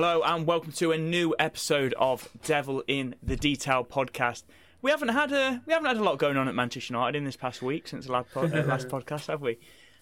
[0.00, 4.44] Hello and welcome to a new episode of Devil in the Detail podcast.
[4.80, 7.24] We haven't had a we haven't had a lot going on at Manchester United in
[7.24, 9.58] this past week since the last, po- uh, last podcast, have we?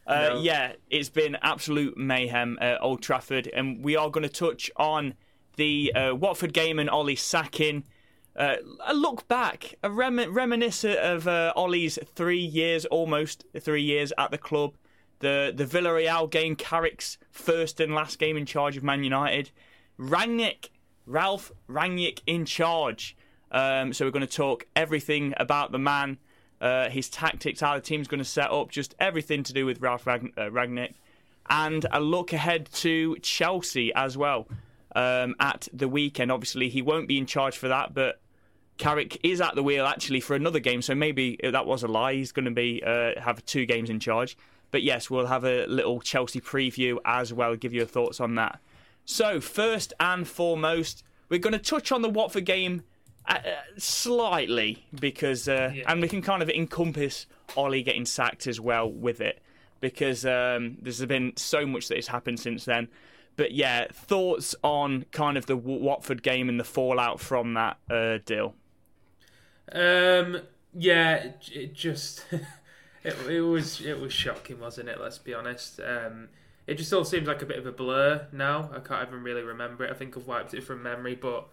[0.07, 0.43] Uh, No.
[0.43, 5.15] Yeah, it's been absolute mayhem at Old Trafford, and we are going to touch on
[5.57, 7.85] the uh, Watford game and Ollie sacking.
[8.37, 8.57] Uh,
[8.87, 14.31] a look back, a rem- reminiscent of uh, Ollie's three years, almost three years at
[14.31, 14.77] the club.
[15.21, 19.53] The the Villarreal game, Carrick's first and last game in charge of Man United.
[19.99, 20.71] Rangnick,
[21.07, 23.17] Ralph Rangnick in charge.
[23.51, 26.19] Um, so we're going to talk everything about the man,
[26.61, 29.81] uh, his tactics, how the team's going to set up, just everything to do with
[29.81, 30.95] Ralph uh, Rangnick,
[31.49, 34.49] and a look ahead to Chelsea as well
[34.95, 36.33] um, at the weekend.
[36.33, 38.21] Obviously, he won't be in charge for that, but
[38.79, 42.15] Carrick is at the wheel actually for another game, so maybe that was a lie.
[42.15, 44.37] He's going to be uh, have two games in charge.
[44.71, 47.55] But yes, we'll have a little Chelsea preview as well.
[47.57, 48.61] Give your thoughts on that.
[49.07, 52.83] So first and foremost, we're going to touch on the Watford game
[53.29, 55.85] uh, uh, slightly because, uh, Yeah.
[55.91, 57.27] and we can kind of encompass
[57.57, 59.41] Ollie getting sacked as well with it
[59.81, 62.89] because um, there's been so much that has happened since then.
[63.37, 67.77] But yeah, thoughts on kind of the W- Watford game and the fallout from that
[67.91, 68.55] uh, deal.
[69.73, 70.41] Um,
[70.75, 72.25] yeah, it, it just
[73.05, 75.01] it, it was it was shocking, wasn't it?
[75.01, 75.81] Let's be honest.
[75.81, 76.29] Um,
[76.67, 78.71] it just all seems like a bit of a blur now.
[78.75, 79.91] I can't even really remember it.
[79.91, 81.49] I think I've wiped it from memory, but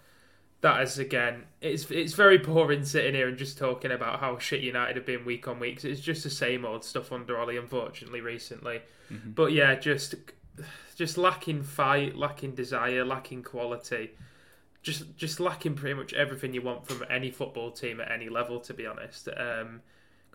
[0.61, 4.61] that is again, it's it's very boring sitting here and just talking about how shit
[4.61, 5.83] United have been week on week.
[5.83, 8.81] It's just the same old stuff under Ollie, unfortunately, recently.
[9.35, 10.15] But yeah, just
[10.95, 14.11] just lacking fight, lacking desire, lacking quality
[14.83, 18.59] just just lacking pretty much everything you want from any football team at any level.
[18.59, 19.81] To be honest, um,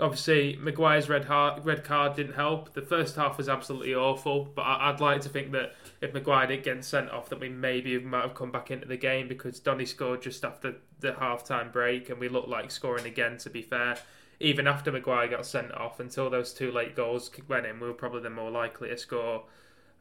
[0.01, 2.75] obviously Maguire's red heart, red card didn't help.
[2.75, 6.47] The first half was absolutely awful, but I, I'd like to think that if Maguire
[6.47, 9.61] didn't get sent off, that we maybe might have come back into the game because
[9.61, 13.37] Donny scored just after the half time break, and we looked like scoring again.
[13.39, 13.99] To be fair.
[14.41, 17.93] Even after Maguire got sent off, until those two late goals went in, we were
[17.93, 19.43] probably the more likely to score.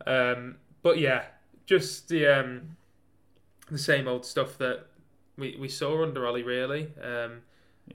[0.06, 1.24] Um, but yeah,
[1.66, 2.78] just the um,
[3.72, 4.86] the same old stuff that
[5.38, 6.90] we, we saw under Ollie, really.
[7.02, 7.42] Um,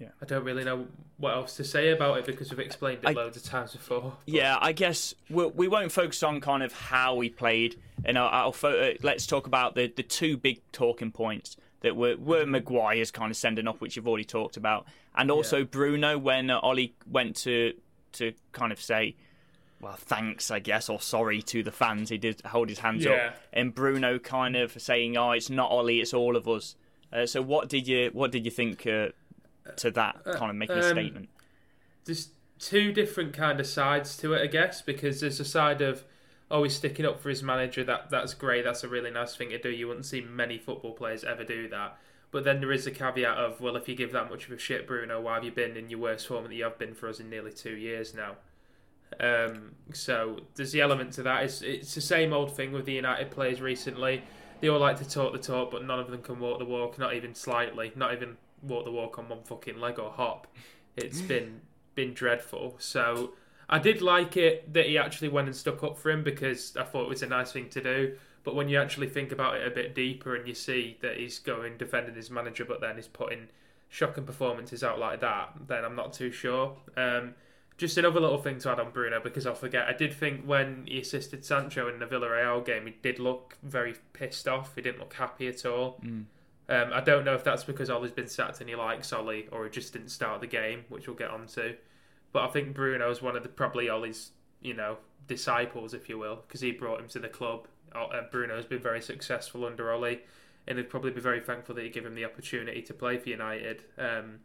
[0.00, 0.08] Yeah.
[0.20, 0.86] I don't really know
[1.18, 4.14] what else to say about it because we've explained it I- loads of times before.
[4.26, 8.28] Yeah, I guess we'll, we won't focus on kind of how we played, and I'll,
[8.28, 12.46] I'll fo- uh, let's talk about the, the two big talking points that were were
[12.46, 15.64] Maguire's kind of sending off, which you've already talked about, and also Yeah.
[15.64, 17.74] Bruno when uh, Ollie went to
[18.14, 19.16] to kind of say.
[19.80, 22.08] Well, thanks, I guess, or sorry to the fans.
[22.10, 23.10] He did hold his hands Yeah.
[23.30, 26.76] up, and Bruno kind of saying, "Oh, it's not Ollie, it's all of us."
[27.12, 29.08] Uh, so, what did you what did you think uh,
[29.76, 31.28] to that kind of making a um, statement?
[32.04, 32.28] There's
[32.58, 36.04] two different kind of sides to it, I guess, because there's a side of
[36.50, 37.82] always sticking up for his manager.
[37.84, 38.64] That that's great.
[38.64, 39.70] That's a really nice thing to do.
[39.70, 41.98] You wouldn't see many football players ever do that.
[42.30, 44.58] But then there is a caveat of, well, if you give that much of a
[44.58, 47.08] shit, Bruno, why have you been in your worst form that you have been for
[47.08, 48.36] us in nearly two years now?
[49.20, 51.44] Um, so there's the element to that.
[51.44, 54.22] It's it's the same old thing with the United players recently.
[54.60, 56.98] They all like to talk the talk, but none of them can walk the walk,
[56.98, 60.46] not even slightly, not even walk the walk on one fucking leg or hop.
[60.94, 61.62] It's been
[61.94, 62.76] been dreadful.
[62.78, 63.32] So
[63.66, 66.84] I did like it that he actually went and stuck up for him because I
[66.84, 68.16] thought it was a nice thing to do.
[68.44, 71.38] But when you actually think about it a bit deeper and you see that he's
[71.38, 73.48] going defending his manager, but then he's putting
[73.88, 76.76] shocking performances out like that, then I'm not too sure.
[76.96, 77.34] Um,
[77.78, 79.88] just another little thing to add on Bruno because I'll forget.
[79.88, 83.94] I did think when he assisted Sancho in the Villarreal game, he did look very
[84.12, 84.74] pissed off.
[84.74, 86.00] He didn't look happy at all.
[86.68, 89.64] Um, I don't know if that's because Ollie's been sacked and he likes Ollie, or
[89.64, 91.74] he just didn't start the game, which we'll get onto.
[92.32, 94.30] But I think Bruno is one of the probably Ollie's,
[94.60, 94.96] you know,
[95.26, 97.66] disciples, if you will, because he brought him to the club.
[97.94, 100.20] Uh, Bruno's been very successful under Ollie,
[100.66, 103.28] and he'd probably be very thankful that he gave him the opportunity to play for
[103.28, 103.82] United.
[103.98, 104.40] Um,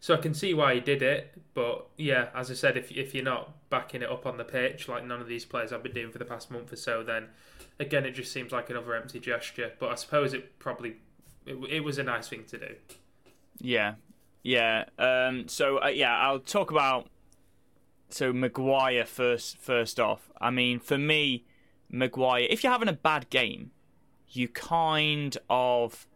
[0.00, 3.14] so I can see why he did it, but yeah, as I said, if if
[3.14, 5.92] you're not backing it up on the pitch like none of these players have been
[5.92, 7.28] doing for the past month or so, then
[7.78, 9.72] again it just seems like another empty gesture.
[9.78, 10.96] But I suppose it probably
[11.44, 12.74] it, it was a nice thing to do.
[13.58, 13.94] Yeah,
[14.42, 14.86] yeah.
[14.98, 17.10] Um, so uh, yeah, I'll talk about
[18.08, 19.58] so Maguire first.
[19.58, 21.44] First off, I mean, for me,
[21.90, 22.46] Maguire.
[22.48, 23.72] If you're having a bad game,
[24.28, 26.06] you kind of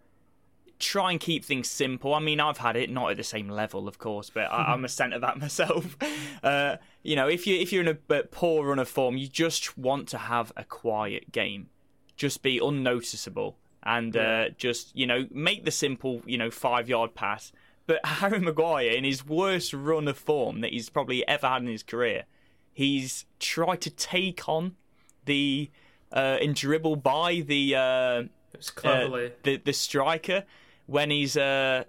[0.85, 2.15] try and keep things simple.
[2.15, 4.85] I mean, I've had it, not at the same level, of course, but I, I'm
[4.85, 5.97] a centre back myself.
[6.43, 9.27] Uh, you know, if you if you're in a bit poor run of form, you
[9.27, 11.71] just want to have a quiet game,
[12.17, 17.15] just be unnoticeable, and uh, just you know make the simple you know five yard
[17.15, 17.51] pass.
[17.87, 21.69] But Harry Maguire, in his worst run of form that he's probably ever had in
[21.69, 22.25] his career,
[22.75, 24.77] he's tried to take on
[25.25, 25.71] the
[26.13, 28.23] uh, and dribble by the uh,
[28.57, 29.33] was uh, Cleverley.
[29.43, 30.45] the the striker
[30.87, 31.85] when he's uh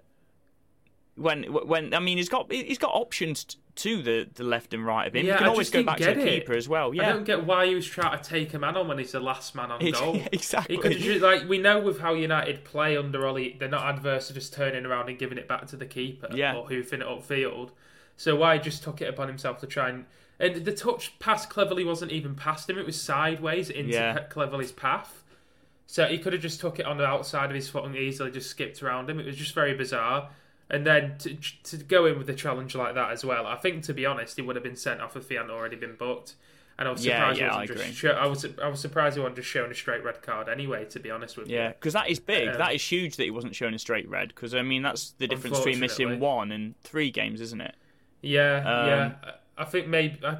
[1.16, 5.06] when when I mean he's got he's got options to the, the left and right
[5.06, 5.26] of him.
[5.26, 6.40] Yeah, you can I always go back to the it.
[6.40, 6.94] keeper as well.
[6.94, 9.12] Yeah, I don't get why he was trying to take a man on when he's
[9.12, 10.18] the last man on goal.
[10.32, 10.78] exactly.
[10.98, 14.54] Just, like we know with how United play under Ollie, they're not adverse to just
[14.54, 16.56] turning around and giving it back to the keeper Yeah.
[16.56, 17.70] or hoofing it upfield.
[18.16, 20.06] So why just took it upon himself to try and
[20.38, 24.26] and the touch pass Cleverley wasn't even past him; it was sideways into Yeah.
[24.30, 25.22] Cleverley's path.
[25.86, 28.30] So he could have just took it on the outside of his foot and easily
[28.30, 29.20] just skipped around him.
[29.20, 30.30] It was just very bizarre.
[30.68, 33.84] And then to, to go in with a challenge like that as well, I think
[33.84, 36.34] to be honest, he would have been sent off if he hadn't already been booked.
[36.78, 37.76] And I was surprised yeah, he I wasn't agree.
[37.86, 40.48] just show, I was I was surprised he wasn't just shown a straight red card
[40.48, 40.84] anyway.
[40.86, 42.48] To be honest with you, Yeah, because that is big.
[42.48, 44.28] Um, that is huge that he wasn't shown a straight red.
[44.28, 47.74] Because I mean, that's the difference between missing one and three games, isn't it?
[48.22, 49.14] yeah, Um, yeah.
[49.56, 50.38] I think maybe I,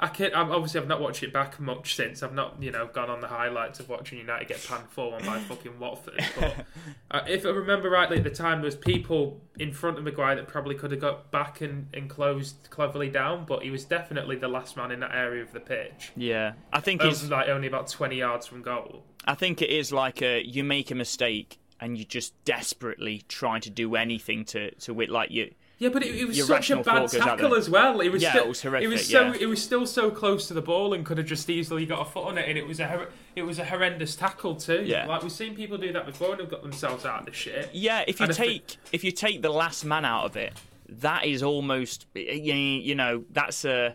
[0.00, 0.32] I can.
[0.32, 2.22] I'm, obviously, I've not watched it back much since.
[2.22, 5.24] I've not, you know, gone on the highlights of watching United get panned four one
[5.24, 6.24] by fucking Watford.
[6.38, 6.66] But
[7.10, 10.36] uh, if I remember rightly, at the time there was people in front of Maguire
[10.36, 14.36] that probably could have got back and, and closed Cleverley down, but he was definitely
[14.36, 16.12] the last man in that area of the pitch.
[16.16, 19.04] Yeah, I think was like only about twenty yards from goal.
[19.24, 23.58] I think it is like a you make a mistake and you just desperately try
[23.58, 25.54] to do anything to to wit like you.
[25.80, 28.00] Yeah, but it, it was such a bad thought goes out tackle as well.
[28.00, 29.34] It was Yeah, still, it was horrific, was so yeah.
[29.40, 32.10] it was still so close to the ball and could have just easily got a
[32.10, 34.82] foot on it, and it was a it was a horrendous tackle too.
[34.84, 35.06] Yeah.
[35.06, 37.70] like we've seen people do that before and have got themselves out of the shit.
[37.72, 40.36] Yeah, if you And if it- take if you take the last man out of
[40.36, 40.52] it,
[40.88, 43.94] that is almost you you know that's a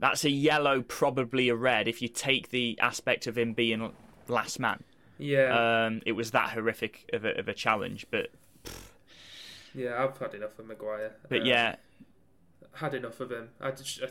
[0.00, 1.86] that's a yellow, probably a red.
[1.86, 3.92] If you take the aspect of him being
[4.26, 4.82] last man,
[5.18, 8.06] Yeah, um, it was that horrific of a, of a challenge.
[8.10, 8.30] But
[9.74, 11.12] yeah, I've had enough of Maguire.
[11.28, 11.76] but Uh, yeah,
[12.74, 13.48] had enough of him.
[13.60, 14.02] I just.
[14.02, 14.08] I,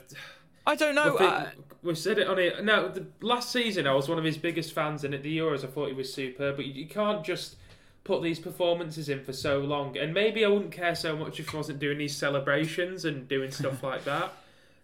[0.67, 1.17] I don't know.
[1.17, 1.45] Think uh,
[1.81, 2.63] we said it on it.
[2.63, 5.63] No, the last season I was one of his biggest fans, and at the Euros
[5.63, 6.55] I thought he was superb.
[6.55, 7.55] But you, you can't just
[8.03, 9.97] put these performances in for so long.
[9.97, 13.51] And maybe I wouldn't care so much if he wasn't doing these celebrations and doing
[13.51, 14.33] stuff like that.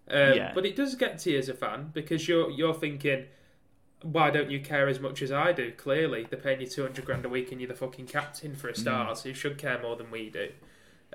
[0.10, 0.52] Um, Yeah.
[0.54, 3.26] But it does get to you as a fan because you're you're thinking,
[4.04, 5.72] why don't you care as much as I do?
[5.72, 8.70] Clearly, they're paying you two hundred grand a week, and you're the fucking captain for
[8.70, 8.78] a Mm.
[8.78, 10.50] start, so you should care more than we do,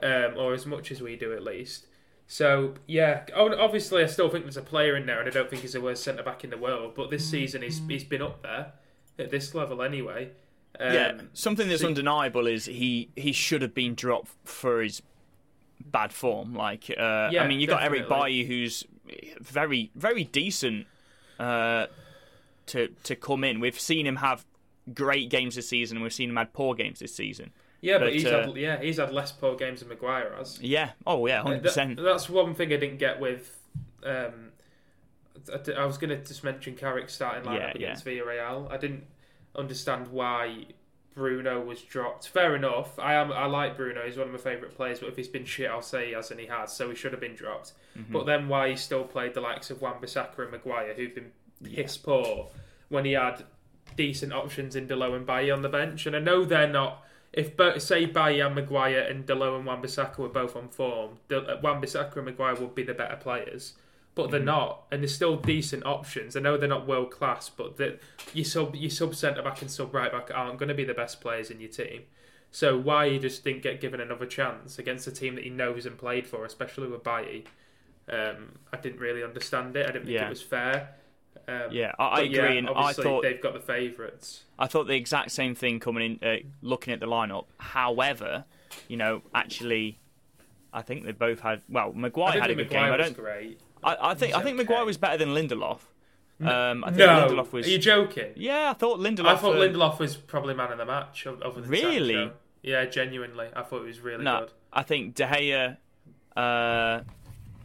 [0.02, 1.86] um, or as much as we do at least.
[2.26, 5.62] So yeah, obviously I still think there's a player in there, and I don't think
[5.62, 6.94] he's the worst centre back in the world.
[6.94, 8.72] But this season he's he's been up there
[9.18, 10.30] at this level anyway.
[10.80, 15.02] Um, yeah, something that's so- undeniable is he he should have been dropped for his
[15.84, 16.54] bad form.
[16.54, 18.42] Like, uh, Yeah, I mean, you got Eric definitely.
[18.42, 18.84] Bailly, who's
[19.40, 20.86] very very decent
[21.38, 21.86] uh,
[22.66, 23.60] to to come in.
[23.60, 24.44] We've seen him have
[24.92, 27.50] great games this season, and we've seen him had poor games this season.
[27.80, 30.60] yeah, but, but, he's uh, had yeah he's had less poor games than Maguire has.
[30.60, 30.90] Yeah.
[31.06, 32.00] Oh yeah, hundred That- percent.
[32.02, 33.58] that's one thing I didn't get with.
[34.04, 34.50] Um,
[35.52, 38.70] I, I was going to just mention Carrick starting lineup Yeah, against Villarreal.
[38.70, 39.04] I didn't
[39.56, 40.66] understand why
[41.14, 42.28] Bruno was dropped.
[42.28, 42.98] Fair enough.
[42.98, 43.32] I am.
[43.32, 44.02] I like Bruno.
[44.04, 45.00] He's one of my favourite players.
[45.00, 46.72] But if he's been shit, I'll say he has, and he has.
[46.72, 47.72] So he should have been dropped.
[47.98, 48.12] Mm-hmm.
[48.12, 51.32] But then why he still played the likes of Wan-Bissaka and Maguire, who've been
[51.62, 52.48] piss poor,
[52.88, 53.44] when he had
[53.96, 56.06] decent options in Dalot and Bailly on the bench.
[56.06, 57.04] And I know they're not.
[57.32, 62.16] If say Bailly and Maguire and Dalot and Wan-Bissaka were both on form, uh, Wan-Bissaka
[62.16, 63.74] and Maguire would be the better players.
[64.14, 66.36] But they're not, and they're still decent options.
[66.36, 67.98] I know they're not world class, but that
[68.34, 70.92] your sub your sub centre back and sub right back aren't going to be the
[70.92, 72.02] best players in your team.
[72.50, 75.86] So why he just didn't get given another chance against a team that he knows
[75.86, 77.46] and played for, especially with Bailly,
[78.10, 79.88] um, I didn't really understand it.
[79.88, 80.26] I didn't think Yeah.
[80.26, 80.90] it was fair.
[81.48, 84.44] Um, Yeah, I, I agree, yeah, and I thought they've got the favourites.
[84.58, 87.46] I thought the exact same thing coming in, uh, looking at the lineup.
[87.58, 88.44] However,
[88.88, 89.98] you know, actually,
[90.72, 91.62] I think they both had.
[91.68, 92.92] Well, Maguire had a good Maguire game.
[92.94, 93.16] I don't.
[93.16, 93.60] great.
[93.82, 94.34] I, I think.
[94.34, 94.64] I think okay.
[94.64, 95.80] Maguire was better than Lindelof.
[96.40, 97.66] Um, I think No, Lindelof was.
[97.66, 98.32] are you joking?
[98.36, 99.26] Yeah, I thought Lindelof.
[99.26, 102.30] I thought uh, Lindelof was probably man of the match of- over the Really?
[102.62, 104.52] Yeah, genuinely, I thought it was really No, good.
[104.72, 105.76] I think De Gea,
[106.36, 107.00] uh,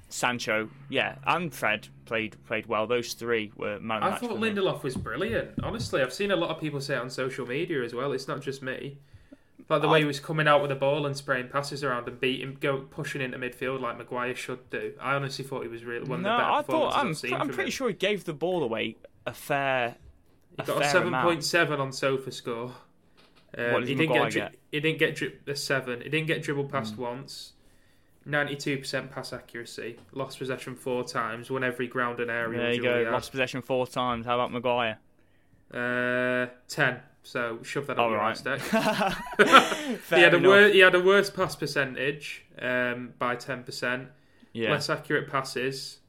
[0.10, 2.88] Sancho, yeah, and Fred played played well.
[2.88, 4.40] Those three were man I thought.
[4.40, 5.52] Lindelof was brilliant.
[5.64, 8.14] Honestly, I've seen a lot of people say it on social media as well.
[8.14, 8.98] It's not just me.
[9.70, 12.08] Like the way I- he was coming out with the ball and spraying passes around
[12.08, 14.94] and beating, go pushing into midfield like Maguire should do.
[15.02, 17.18] I honestly thought he was really one of No, the better I thought I'm, I've
[17.18, 17.72] seen I'm pretty him.
[17.72, 18.96] sure he gave the ball away
[19.26, 19.96] a fair.
[20.56, 21.40] He a got a seven point
[21.82, 22.72] on SofaScore.
[23.58, 24.56] Um, What did he didn't get, get?
[24.72, 26.00] He didn't get dri- a seven.
[26.02, 27.52] He didn't get dribbled past once.
[28.28, 29.98] Ninety-two percent pass accuracy.
[30.12, 31.50] Lost possession four times.
[31.50, 32.62] Won every ground and aerial.
[32.62, 33.04] There you go.
[33.06, 33.14] had.
[33.14, 34.26] Lost possession four times.
[34.26, 35.00] How about Maguire?
[35.74, 37.00] Uh, ten.
[37.24, 38.42] So shove that up All your right.
[38.44, 38.60] Deck.
[40.10, 44.10] He had a wor- he had a worse pass percentage um, by ten percent.
[44.54, 44.72] Yeah.
[44.72, 46.00] Less accurate passes.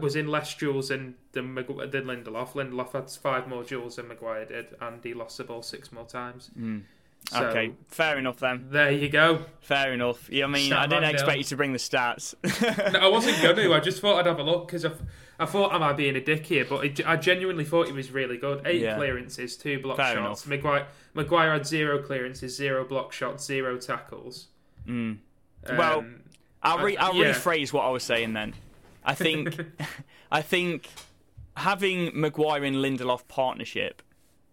[0.00, 2.52] was in less duels than than, Magu- than Lindelof.
[2.52, 6.06] Lindelof had five more duels than Maguire did, and he lost the ball six more
[6.06, 6.50] times.
[6.58, 6.82] Mm.
[7.30, 8.68] So, okay, fair enough then.
[8.70, 9.44] There you go.
[9.60, 10.30] Fair enough.
[10.30, 12.34] Yeah, I mean, I didn't expect you to bring the stats.
[12.92, 13.74] No, I wasn't going to.
[13.74, 14.92] I just thought I'd have a look because I,
[15.38, 18.10] I thought I might being a dick here, but it, I genuinely thought he was
[18.10, 18.62] really good.
[18.66, 18.96] Eight Yeah.
[18.96, 20.46] clearances, two block Fair shots.
[20.46, 24.46] Maguire, Maguire had zero clearances, zero block shots, zero tackles.
[24.86, 25.18] Mm.
[25.76, 26.20] Well, Um,
[26.62, 27.32] I'll, re- I- I'll yeah.
[27.32, 28.54] rephrase what I was saying then.
[29.04, 29.54] I think,
[30.32, 30.88] I think
[31.58, 34.02] having Maguire and Lindelof partnership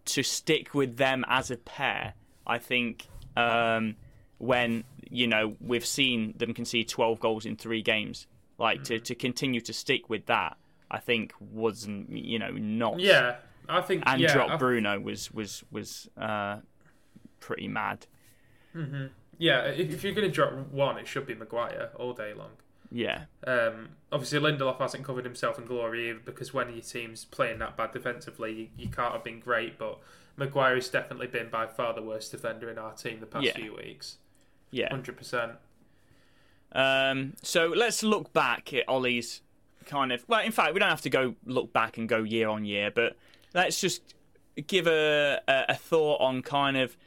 [0.05, 2.15] to stick with them as a pair,
[2.47, 3.95] I think um,
[4.37, 9.15] when you know we've seen them concede 12 goals in three games, like to, to
[9.15, 10.57] continue to stick with that,
[10.89, 13.35] I think wasn't you know not yeah,
[13.67, 16.57] I think and yeah, drop I- Bruno was was was uh,
[17.39, 18.07] pretty mad.
[19.37, 22.51] Yeah, if, if you're going to drop one, it should be Maguire all day long.
[22.91, 27.59] Yeah, Um, obviously, Lindelof hasn't covered himself in glory either because when your team's playing
[27.59, 29.77] that bad defensively, you, you can't have been great.
[29.77, 29.99] But
[30.37, 33.53] Maguire has definitely been by far the worst defender in our team the past Yeah.
[33.55, 34.17] few weeks.
[34.71, 34.89] yeah.
[34.89, 35.53] Hundred percent.
[36.71, 39.41] Um, so let's look back at Ollie's
[39.85, 40.25] kind of.
[40.27, 42.91] Well, in fact, we don't have to go look back and go year on year,
[42.91, 43.15] but
[43.53, 44.01] let's just
[44.67, 46.97] give a, a, a thought on kind of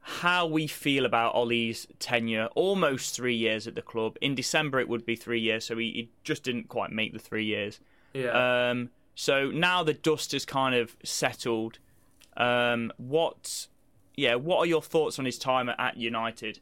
[0.00, 2.46] how we feel about Ollie's tenure.
[2.54, 4.16] Almost three years at the club.
[4.22, 7.18] In December, it would be three years, so he, he just didn't quite make the
[7.18, 7.80] three years.
[8.14, 8.70] Yeah.
[8.70, 11.78] Um, so now the dust has kind of settled.
[12.38, 13.66] Um, what,
[14.16, 16.60] yeah, what are your thoughts on his time at, United?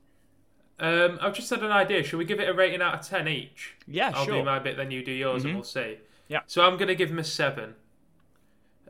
[0.81, 2.03] Um, I've just had an idea.
[2.03, 3.77] Should we give it a rating out of ten each?
[3.87, 4.39] Yeah, I'll sure.
[4.39, 5.47] do my bit, then you do yours, Mhm.
[5.47, 5.99] and we'll see.
[6.29, 6.41] Yeah.
[6.47, 7.77] So I'm going to give him a seven.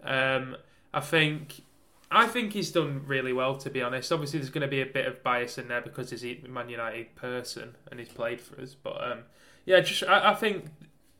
[0.02, 0.56] Um,
[0.94, 1.62] I think,
[2.10, 3.56] I think he's done really well.
[3.56, 6.10] To be honest, obviously there's going to be a bit of bias in there because
[6.10, 8.74] he's a Man United person and he's played for us.
[8.74, 9.18] But um,
[9.64, 10.66] yeah, just I, I think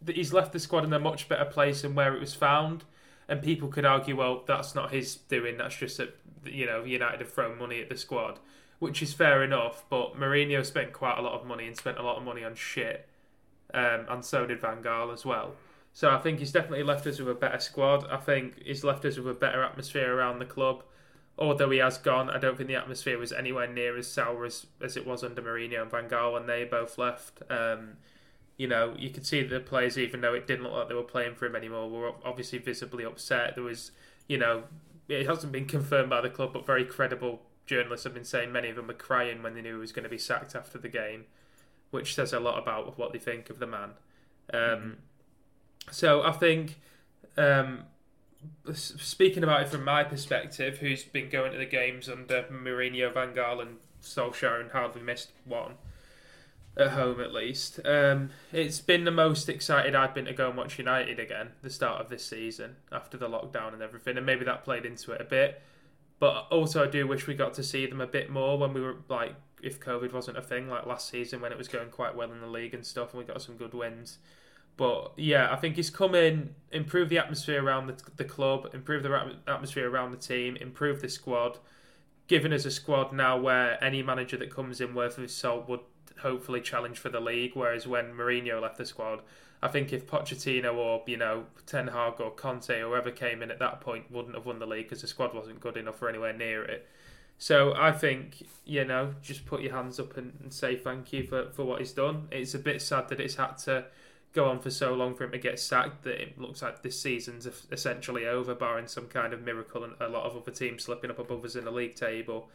[0.02, 2.84] that he's left the squad in a much better place than where it was found.
[3.28, 5.56] And people could argue, well, that's not his doing.
[5.56, 8.38] That's just that you know United have thrown money at the squad,
[8.78, 9.84] which is fair enough.
[9.88, 12.54] But Mourinho spent quite a lot of money and spent a lot of money on
[12.54, 13.08] shit,
[13.74, 15.54] um, and so did Van Gaal as well.
[15.92, 18.06] So I think he's definitely left us with a better squad.
[18.10, 20.84] I think he's left us with a better atmosphere around the club.
[21.38, 24.66] Although he has gone, I don't think the atmosphere was anywhere near as sour as,
[24.82, 27.40] as it was under Mourinho and Van Gaal when they both left.
[27.50, 27.96] Um,
[28.56, 30.94] you know, you could see that the players, even though it didn't look like they
[30.94, 33.54] were playing for him anymore, were obviously visibly upset.
[33.54, 33.90] There was,
[34.28, 34.64] you know,
[35.08, 38.68] it hasn't been confirmed by the club, but very credible journalists have been saying many
[38.70, 40.88] of them were crying when they knew he was going to be sacked after the
[40.88, 41.26] game,
[41.90, 43.90] which says a lot about what they think of the man.
[44.52, 44.98] Um,
[45.90, 46.80] So I think,
[47.36, 47.84] um,
[48.72, 53.34] speaking about it from my perspective, who's been going to the games under Mourinho, Van
[53.34, 55.74] Gaal, and Solskjaer and hardly missed one
[56.76, 57.80] at home at least.
[57.84, 61.70] Um, it's been the most excited I've been to go and watch United again the
[61.70, 65.20] start of this season after the lockdown and everything, and maybe that played into it
[65.20, 65.62] a bit.
[66.18, 68.80] But also, I do wish we got to see them a bit more when we
[68.80, 72.14] were like, if COVID wasn't a thing, like last season when it was going quite
[72.14, 74.18] well in the league and stuff, and we got some good wins.
[74.76, 79.02] But yeah, I think he's come in, improve the atmosphere around the, the club, improve
[79.02, 81.58] the atmosphere around the team, improve the squad,
[82.26, 85.68] given us a squad now where any manager that comes in worth of his salt
[85.68, 85.80] would
[86.20, 87.52] hopefully challenge for the league.
[87.54, 89.20] Whereas when Mourinho left the squad,
[89.62, 93.50] I think if Pochettino or you know Ten Hag or Conte or whoever came in
[93.50, 96.08] at that point wouldn't have won the league because the squad wasn't good enough or
[96.08, 96.86] anywhere near it.
[97.38, 101.24] So I think you know just put your hands up and, and say thank you
[101.24, 102.28] for, for what he's done.
[102.30, 103.86] It's a bit sad that it's had to
[104.36, 107.00] go on for so long for him to get sacked that it looks like this
[107.00, 111.10] season's essentially over, barring some kind of miracle and a lot of other teams slipping
[111.10, 112.50] up above us in the league table.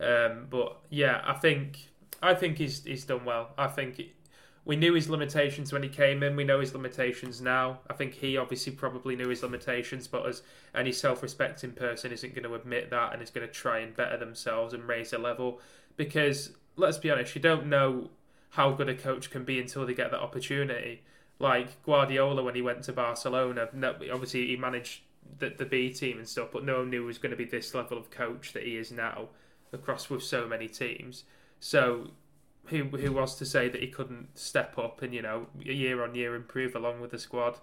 [0.00, 1.88] Um, but yeah, I think
[2.22, 3.50] I think he's he's done well.
[3.58, 4.00] I think
[4.64, 6.34] we knew his limitations when he came in.
[6.34, 7.78] We know his limitations now.
[7.88, 10.42] I think he obviously probably knew his limitations, but as
[10.74, 14.16] any self-respecting person isn't going to admit that and is going to try and better
[14.16, 15.60] themselves and raise their level.
[15.96, 18.10] Because let's be honest, you don't know
[18.50, 21.02] how good a coach can be until they get that opportunity.
[21.38, 25.02] Like Guardiola when he went to Barcelona, obviously he managed
[25.38, 27.44] the, the B team and stuff, but no one knew he was going to be
[27.44, 29.28] this level of coach that he is now
[29.72, 31.24] across with so many teams.
[31.60, 32.10] So
[32.66, 36.14] who who was to say that he couldn't step up and you know year on
[36.14, 37.58] year improve along with the squad?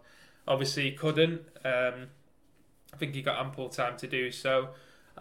[0.47, 1.41] Obviously he couldn't.
[1.63, 2.07] Um,
[2.93, 4.69] I think he got ample time to do so,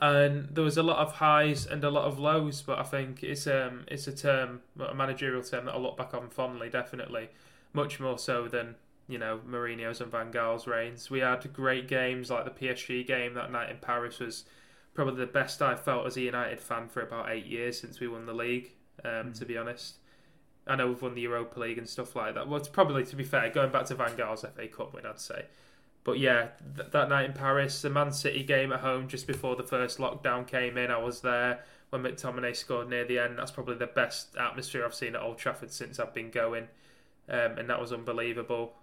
[0.00, 2.62] and there was a lot of highs and a lot of lows.
[2.62, 6.14] But I think it's um it's a term a managerial term that I look back
[6.14, 7.30] on fondly, definitely,
[7.72, 8.76] much more so than
[9.08, 11.10] you know Mourinho's and Van Gaal's reigns.
[11.10, 14.44] We had great games like the PSG game that night in Paris was
[14.94, 18.08] probably the best I've felt as a United fan for about eight years since we
[18.08, 18.72] won the league.
[19.04, 19.96] Um, To be honest,
[20.66, 22.48] I know we've won the Europa League and stuff like that.
[22.48, 25.18] Well, it's probably to be fair, going back to Van Gaal's FA Cup win, I'd
[25.20, 25.46] say.
[26.04, 29.56] But yeah, th- that night in Paris, the Man City game at home just before
[29.56, 33.38] the first lockdown came in, I was there when McTominay scored near the end.
[33.38, 36.68] That's probably the best atmosphere I've seen at Old Trafford since I've been going,
[37.28, 38.74] um, and that was unbelievable.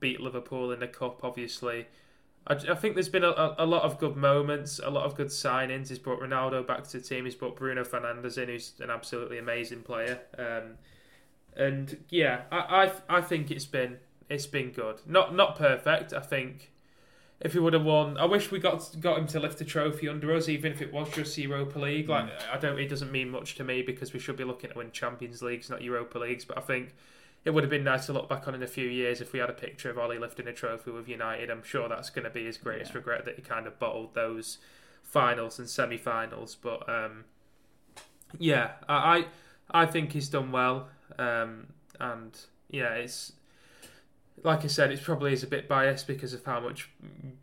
[0.00, 1.86] Beat Liverpool in the cup, obviously.
[2.46, 5.28] I, I think there's been a, a, lot of good moments, a lot of good
[5.28, 5.88] signings.
[5.88, 7.24] He's brought Ronaldo back to the team.
[7.24, 10.20] He's brought Bruno Fernandes in, who's an absolutely amazing player.
[10.36, 10.74] Um,
[11.56, 15.00] and yeah, I, I I think it's been it's been good.
[15.06, 16.12] Not not perfect.
[16.12, 16.72] I think
[17.40, 20.08] if he would have won, I wish we got got him to lift the trophy
[20.08, 22.08] under us, even if it was just Europa League.
[22.08, 22.50] Like mm.
[22.52, 24.90] I don't, it doesn't mean much to me because we should be looking to win
[24.92, 26.44] Champions Leagues, not Europa Leagues.
[26.44, 26.94] But I think
[27.44, 29.40] it would have been nice to look back on in a few years if we
[29.40, 31.50] had a picture of Ollie lifting a trophy with United.
[31.50, 32.98] I'm sure that's going to be his greatest yeah.
[32.98, 34.58] regret that he kind of bottled those
[35.02, 36.54] finals and semi-finals.
[36.54, 37.24] But um,
[38.38, 39.26] yeah, I
[39.70, 41.68] I think he's done well, um,
[41.98, 42.38] and
[42.70, 43.32] yeah, it's
[44.42, 46.90] like I said, it probably is a bit biased because of how much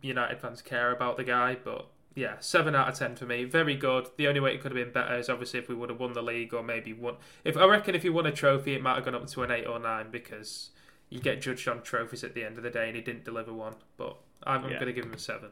[0.02, 3.44] United fans care about the guy, but yeah, seven out of ten for me.
[3.44, 4.08] Very good.
[4.16, 6.12] The only way it could have been better is obviously if we would have won
[6.12, 7.16] the league or maybe won.
[7.44, 9.50] If I reckon if he won a trophy, it might have gone up to an
[9.50, 10.70] eight or nine because
[11.08, 13.52] you get judged on trophies at the end of the day, and he didn't deliver
[13.52, 13.74] one.
[13.96, 14.74] But I'm, yeah.
[14.74, 15.50] going to give him a seven.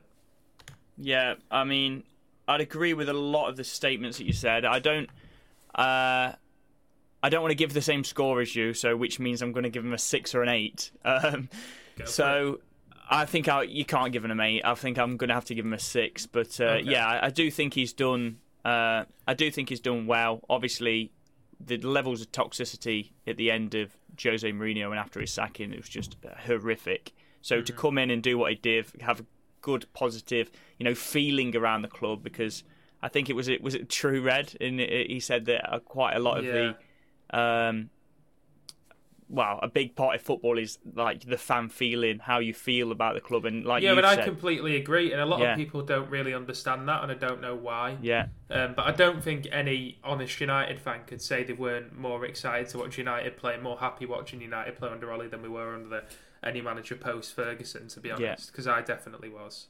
[0.97, 2.03] Yeah, I mean,
[2.49, 4.65] I'd agree with a lot of the statements that you said.
[4.65, 5.09] I don't.
[5.75, 6.33] Uh,
[7.21, 9.65] I don't want to give the same score as you, so which means I'm going
[9.65, 10.91] to give him a six or an eight.
[11.05, 11.49] Um,
[12.05, 12.61] so
[13.11, 14.63] I think I, you can't give him an eight.
[14.65, 16.27] I think I'm going to have to give him a six.
[16.27, 16.91] But uh, okay.
[16.91, 18.39] yeah, I, I, do think he's done.
[18.65, 20.41] Uh, I do think he's done well.
[20.51, 21.13] Obviously,
[21.61, 25.79] the levels of toxicity at the end of Jose Mourinho and after his sacking, it
[25.79, 27.13] was just horrific.
[27.41, 27.65] So mm-hmm.
[27.65, 29.27] to come in and do what he did, have a
[29.61, 32.65] good, positive, you know, feeling around the club because
[33.03, 36.17] I think it was it was it True Red, and he said that uh, quite
[36.17, 36.73] a lot of yeah.
[37.31, 37.91] the um,
[39.31, 43.15] well, a big part of football is like the fan feeling, how you feel about
[43.15, 45.53] the club, and like yeah, but said, I completely agree, and a lot yeah.
[45.53, 47.99] of people don't really understand that, and I don't know why.
[48.01, 52.25] Yeah, um, but I don't think any honest United fan could say they weren't more
[52.25, 55.75] excited to watch United play, more happy watching United play under Ollie than we were
[55.75, 56.05] under the,
[56.43, 58.75] any manager post Ferguson, to be honest, because yeah.
[58.75, 59.69] I definitely was.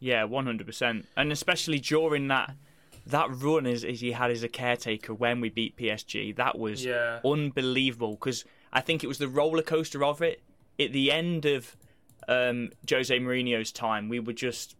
[0.00, 2.54] Yeah, one hundred percent, and especially during that
[3.06, 6.84] that run as, as he had as a caretaker when we beat PSG, that was
[6.84, 7.20] yeah.
[7.24, 10.42] unbelievable because I think it was the roller coaster of it.
[10.78, 11.76] At the end of
[12.28, 14.76] um, Jose Mourinho's time, we were just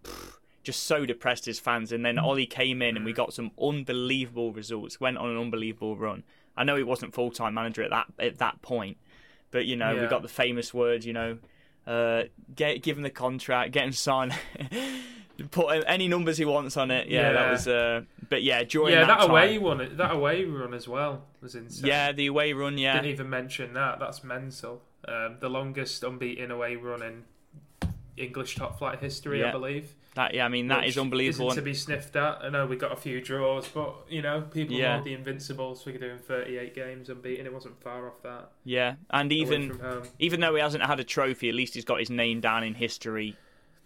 [0.62, 2.22] just so depressed as fans, and then mm.
[2.22, 5.01] Ollie came in and we got some unbelievable results.
[5.01, 6.24] Went on an unbelievable run.
[6.57, 8.98] I know he wasn't full time manager at that at that point,
[9.51, 10.03] but you know yeah.
[10.03, 11.07] we got the famous words.
[11.07, 11.38] You know,
[11.87, 12.24] uh,
[12.55, 14.35] get give him the contract, get him signed.
[15.51, 17.09] put any numbers he wants on it.
[17.09, 17.33] Yeah, yeah.
[17.33, 17.68] that was.
[17.68, 21.54] Uh, but yeah, during yeah, that, that away one, that away run as well was
[21.54, 21.86] insane.
[21.86, 22.78] Yeah, the away run.
[22.78, 23.98] Yeah, didn't even mention that.
[23.98, 24.82] That's mental.
[25.06, 27.24] Um, the longest unbeaten away run in
[28.16, 29.48] English top flight history, yeah.
[29.48, 29.94] I believe.
[30.14, 31.52] That yeah, I mean that is unbelievable.
[31.52, 32.40] to be sniffed at.
[32.42, 35.00] I know we got a few draws, but you know people yeah.
[35.00, 35.86] the Invincibles.
[35.86, 37.46] We're doing 38 games unbeaten.
[37.46, 38.50] It wasn't far off that.
[38.64, 39.78] Yeah, and even
[40.18, 42.74] even though he hasn't had a trophy, at least he's got his name down in
[42.74, 43.36] history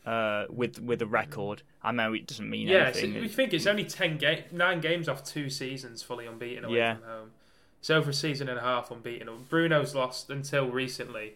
[0.07, 1.63] uh, with with a record.
[1.83, 3.13] I know it doesn't mean yeah, anything.
[3.13, 6.65] Yeah, so we think it's only ten ga- nine games off two seasons fully unbeaten
[6.65, 6.95] away yeah.
[6.95, 7.31] from home.
[7.81, 9.29] It's over a season and a half unbeaten.
[9.49, 11.35] Bruno's lost until recently.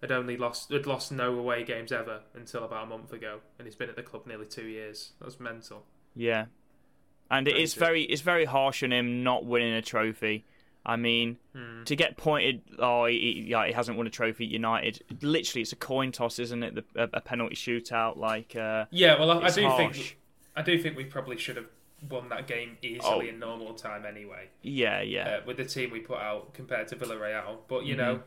[0.00, 3.66] Had only lost had lost no away games ever until about a month ago, and
[3.66, 5.10] he's been at the club nearly two years.
[5.20, 5.82] That's mental.
[6.14, 6.46] Yeah,
[7.28, 10.44] and it is very it's very harsh on him not winning a trophy.
[10.88, 11.84] I mean, hmm.
[11.84, 15.04] to get pointed, oh, he, yeah, he hasn't won a trophy at United.
[15.20, 16.74] Literally, it's a coin toss, isn't it?
[16.76, 19.18] The, a, a penalty shootout, like uh, yeah.
[19.20, 19.96] Well, I, I do harsh.
[19.96, 20.18] think
[20.56, 21.66] I do think we probably should have
[22.08, 23.20] won that game easily oh.
[23.20, 24.48] in normal time anyway.
[24.62, 25.28] Yeah, yeah.
[25.28, 28.02] Uh, with the team we put out compared to Villarreal, but you mm-hmm.
[28.02, 28.22] know,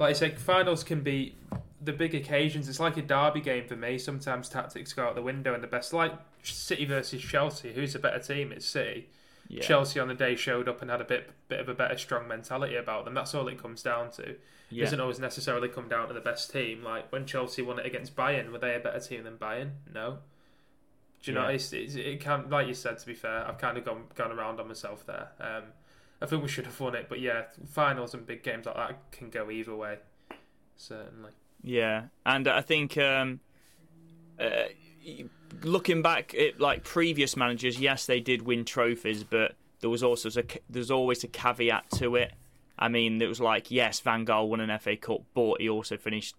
[0.00, 1.36] like I said, finals can be
[1.80, 2.68] the big occasions.
[2.68, 3.98] It's like a derby game for me.
[3.98, 8.00] Sometimes tactics go out the window, and the best, like City versus Chelsea, who's a
[8.00, 8.50] better team?
[8.50, 9.10] It's City
[9.50, 9.62] yeah.
[9.62, 12.28] Chelsea on the day showed up and had a bit bit of a better strong
[12.28, 13.14] mentality about them.
[13.14, 14.36] That's all it comes down to.
[14.70, 14.82] Yeah.
[14.82, 16.84] It doesn't always necessarily come down to the best team.
[16.84, 19.72] Like when Chelsea won it against Bayern, were they a better team than Bayern?
[19.92, 20.18] No.
[21.22, 21.42] Do you yeah.
[21.42, 21.48] know?
[21.48, 22.98] It's, it's, it can like you said.
[22.98, 25.30] To be fair, I've kind of gone gone around on myself there.
[25.40, 25.64] Um,
[26.22, 29.10] I think we should have won it, but yeah, finals and big games like that
[29.10, 29.98] can go either way.
[30.76, 31.32] Certainly.
[31.62, 33.40] Yeah, and I think um,
[34.38, 34.64] uh,
[35.62, 40.28] looking back at like previous managers, yes, they did win trophies, but there was also
[40.40, 42.32] a, there's always a caveat to it.
[42.78, 45.96] I mean, it was like yes, Van Gaal won an FA Cup, but he also
[45.96, 46.34] finished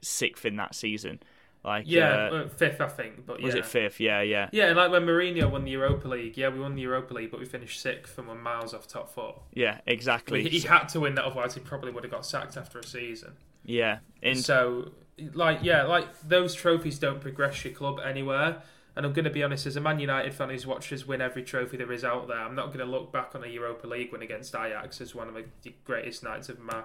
[0.00, 1.20] sixth in that season.
[1.64, 3.26] Like Yeah, uh, fifth, I think.
[3.26, 3.60] But was yeah.
[3.60, 4.00] it fifth?
[4.00, 6.36] Yeah, yeah, Yeah, like when Mourinho won the Europa League.
[6.36, 9.12] Yeah, we won the Europa League, but we finished sixth and were miles off top
[9.12, 9.42] four.
[9.52, 9.80] yeah.
[9.86, 10.44] Exactly.
[10.44, 12.84] He, he had to win that, otherwise he probably would have got sacked after a
[12.84, 13.32] season.
[13.64, 14.92] yeah, and So,
[15.34, 18.62] like, yeah, like those trophies don't progress your club anywhere.
[18.96, 21.20] And I'm going to be honest, as a Man United fan who's watched us win
[21.20, 23.86] every trophy there is out there, I'm not going to look back on a Europa
[23.86, 26.82] League win against Ajax as one of the greatest nights of my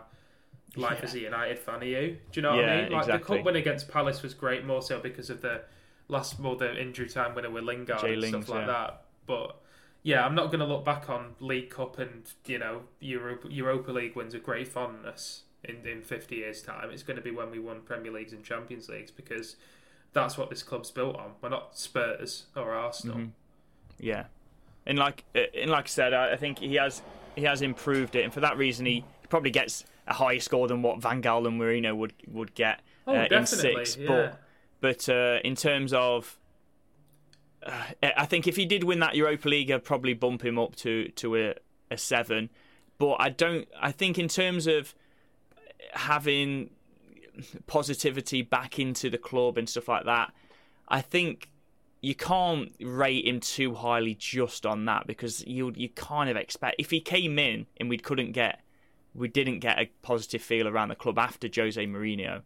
[0.76, 1.06] life Yeah.
[1.06, 1.82] as a United fan.
[1.82, 2.18] Are you?
[2.32, 2.92] Do you know what Yeah, I mean?
[2.92, 5.62] Like the cup win against Palace was great, more so because of the
[6.08, 8.74] last, well, the injury time winner with Lingard Jay and Lings, stuff like yeah.
[8.74, 9.02] that.
[9.26, 9.60] But
[10.04, 13.92] yeah, I'm not going to look back on League Cup and you know Europa, Europa
[13.92, 16.90] League wins with great fondness in in 50 years' time.
[16.92, 19.56] It's going to be when we won Premier Leagues and Champions Leagues because
[20.14, 21.32] that's what this club's built on.
[21.42, 23.18] We're not Spurs or Arsenal.
[23.18, 23.30] Mhm.
[24.00, 24.26] yeah,
[24.86, 27.02] and like uh, and like I said, I, I think he has
[27.36, 30.82] he has improved it, and for that reason, he probably gets a higher score than
[30.82, 33.98] what Van Gaal and Mourinho would would get Oh, uh, in six.
[33.98, 34.08] yeah.
[34.08, 34.40] But
[34.82, 36.38] but uh, in terms of,
[37.66, 37.84] uh,
[38.18, 41.08] I think if he did win that Europa League, I'd probably bump him up to
[41.10, 41.54] to a,
[41.90, 42.50] a seven.
[42.98, 43.68] But I don't.
[43.82, 44.94] I think in terms of
[45.94, 46.70] having
[47.68, 50.32] positivity back into the club and stuff like that,
[50.88, 51.50] I think
[52.02, 56.76] you can't rate him too highly just on that because you you kind of expect
[56.78, 58.60] if he came in and we couldn't get
[59.16, 62.42] we didn't get a positive feel around the club after Jose Mourinho,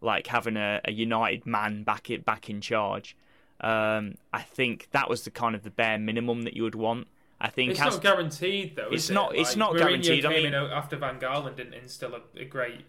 [0.00, 3.16] like having a, a United man back it back in charge.
[3.60, 7.08] Um, I think that was the kind of the bare minimum that you would want.
[7.40, 8.88] I think It's as, not guaranteed though.
[8.90, 9.40] It's is not- It?
[9.40, 12.20] it's Like, not Mourinho guaranteed, I mean- in after Van Gaal and didn't instill a,
[12.38, 12.84] a great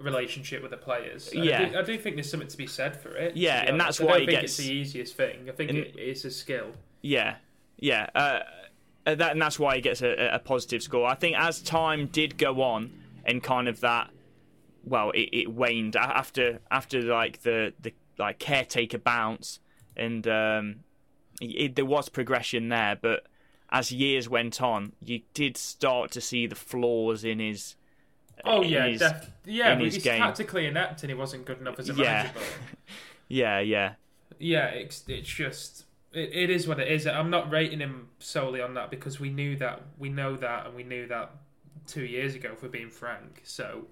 [0.00, 1.30] relationship with the players.
[1.32, 1.62] And Yeah.
[1.62, 3.36] I do, I do think there's something to be said for it.
[3.36, 3.98] Yeah, and honest.
[3.98, 5.48] that's I why don't he think gets- it's the easiest thing.
[5.48, 6.72] I think And- it, it's a skill.
[7.02, 7.36] Yeah,
[7.78, 8.08] yeah.
[8.14, 8.40] Uh,
[9.04, 11.06] uh, that and that's why he gets a, a positive score.
[11.06, 12.92] I think as time did go on,
[13.24, 14.10] and kind of that,
[14.84, 19.58] well, it, it waned after after like the the like caretaker bounce,
[19.96, 20.76] and um,
[21.40, 22.96] it, there was progression there.
[23.00, 23.26] But
[23.72, 27.74] as years went on, you did start to see the flaws in his.
[28.44, 29.76] Oh in yeah, his- def- yeah.
[29.78, 30.20] his he's game.
[30.20, 32.22] tactically inept and he wasn't good enough as a Yeah.
[32.24, 32.40] manager.
[33.28, 33.94] Yeah, yeah,
[34.38, 37.06] yeah, it's, it's just it, it is what it is.
[37.06, 40.74] I'm not rating him solely on that because we knew that we know that and
[40.74, 41.30] we knew that
[41.86, 42.50] two years ago.
[42.52, 43.86] If we're being frank, so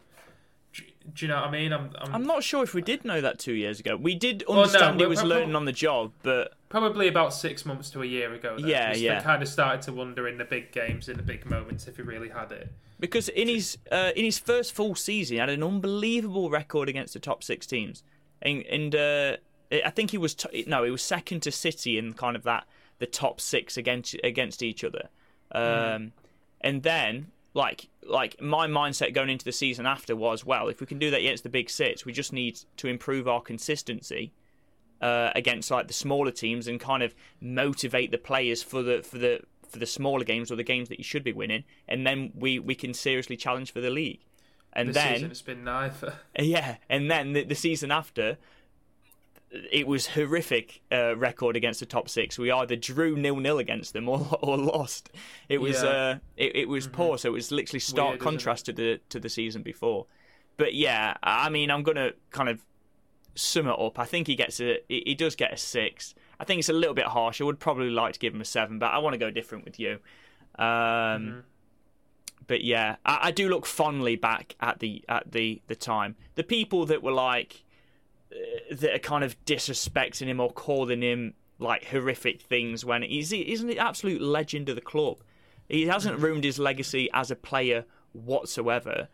[0.73, 0.83] do,
[1.15, 1.73] do you know what I mean?
[1.73, 3.97] I'm, I'm, I'm not sure if we did know that two years ago.
[3.97, 7.35] We did Well, no, understand he was prob- learning on the job, but probably about
[7.35, 8.57] six months to a year ago.
[8.59, 9.23] Though, Yeah, yeah.
[9.23, 12.03] Kind of started to wonder in the big games, in the big moments, if he
[12.03, 12.71] really had it.
[13.01, 17.15] because in his uh, in his first full season, he had an unbelievable record against
[17.15, 18.03] the top six teams,
[18.43, 19.37] and, and uh,
[19.85, 22.67] I think he was t- no, he was second to City in kind of that
[22.99, 25.09] the top six against against each other,
[25.53, 26.13] um,
[26.61, 30.87] and then like like my mindset going into the season after was well, if we
[30.87, 34.33] can do that against the big six, we just need to improve our consistency.
[35.01, 39.17] Uh, against like the smaller teams and kind of motivate the players for the for
[39.17, 42.33] the for the smaller games or the games that you should be winning, and then
[42.35, 44.21] we, we can seriously challenge for the league.
[44.73, 46.15] And This then it's been neither.
[46.39, 48.37] yeah, and then the, the season after,
[49.51, 52.39] it was horrific uh, record against the top six.
[52.39, 55.11] We either drew nil nil against them or or lost.
[55.49, 55.89] It was Yeah.
[55.89, 57.19] uh, it, it was poor.
[57.19, 60.07] So it was literally stark Weird, contrast to the to the season before.
[60.57, 62.61] But yeah, I mean, I'm gonna kind of
[63.35, 63.99] sum it up.
[63.99, 66.15] I think he gets a he does get a six.
[66.39, 67.41] I think it's a little bit harsh.
[67.41, 69.65] I would probably like to give him a seven, but I want to go different
[69.65, 69.99] with you.
[70.59, 71.39] Um, Mm-hmm.
[72.47, 76.17] But yeah, I, I do look fondly back at the at the the time.
[76.35, 77.63] The people that were like
[78.71, 83.63] that are kind of disrespecting him or calling him like horrific things when he's he's
[83.63, 85.19] an absolute legend of the club.
[85.69, 86.25] He hasn't Mm-hmm.
[86.25, 89.09] ruined his legacy as a player whatsoever.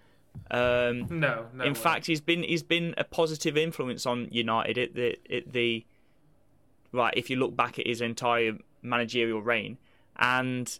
[0.50, 1.64] Um, No, no.
[1.64, 1.78] in way.
[1.78, 5.84] fact, he's been he's been a positive influence on United at the at the
[6.92, 7.14] right.
[7.16, 9.78] If you look back at his entire managerial reign,
[10.16, 10.78] and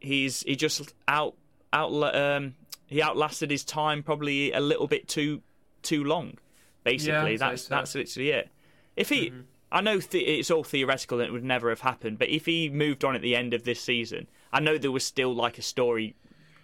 [0.00, 1.34] he's he just out
[1.72, 2.54] out um,
[2.86, 5.42] he outlasted his time probably a little bit too
[5.82, 6.38] too long.
[6.84, 7.74] Basically, I'd that's so.
[7.74, 8.48] that's literally it.
[8.96, 9.40] If he, Mm-hmm.
[9.72, 12.68] I know th- it's all theoretical and it would never have happened, but if he
[12.68, 15.62] moved on at the end of this season, I know there was still like a
[15.62, 16.16] story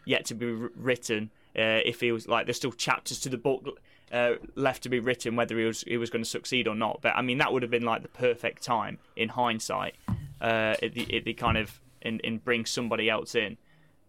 [0.05, 1.31] yet to be wr- written.
[1.57, 3.79] Uh, if he was like, there's still chapters to the book
[4.13, 7.01] uh, left to be written, whether he was he was going to succeed or not.
[7.01, 9.95] But I mean, that would have been like the perfect time in hindsight.
[10.41, 13.57] Uh, at the kind of in, in bring somebody else in,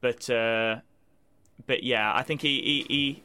[0.02, 0.78] but uh,
[1.68, 2.86] but yeah, I think he he.
[2.90, 3.24] he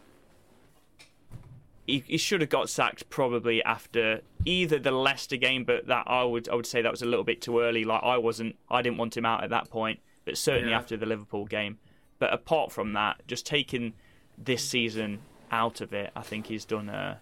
[1.93, 6.25] he, he should have got sacked probably after either the Leicester game, but that I
[6.25, 7.85] would I would say that was a little bit too early.
[7.85, 10.79] Like I wasn't, I didn't want him out at that point, but certainly Yeah.
[10.79, 11.79] after the Liverpool game.
[12.19, 13.95] But apart from that, just taking
[14.39, 17.21] this season out of it, I think he's done a,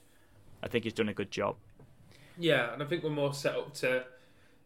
[0.62, 1.56] I think he's done a good job.
[2.38, 4.04] Yeah, and I think we're more set up to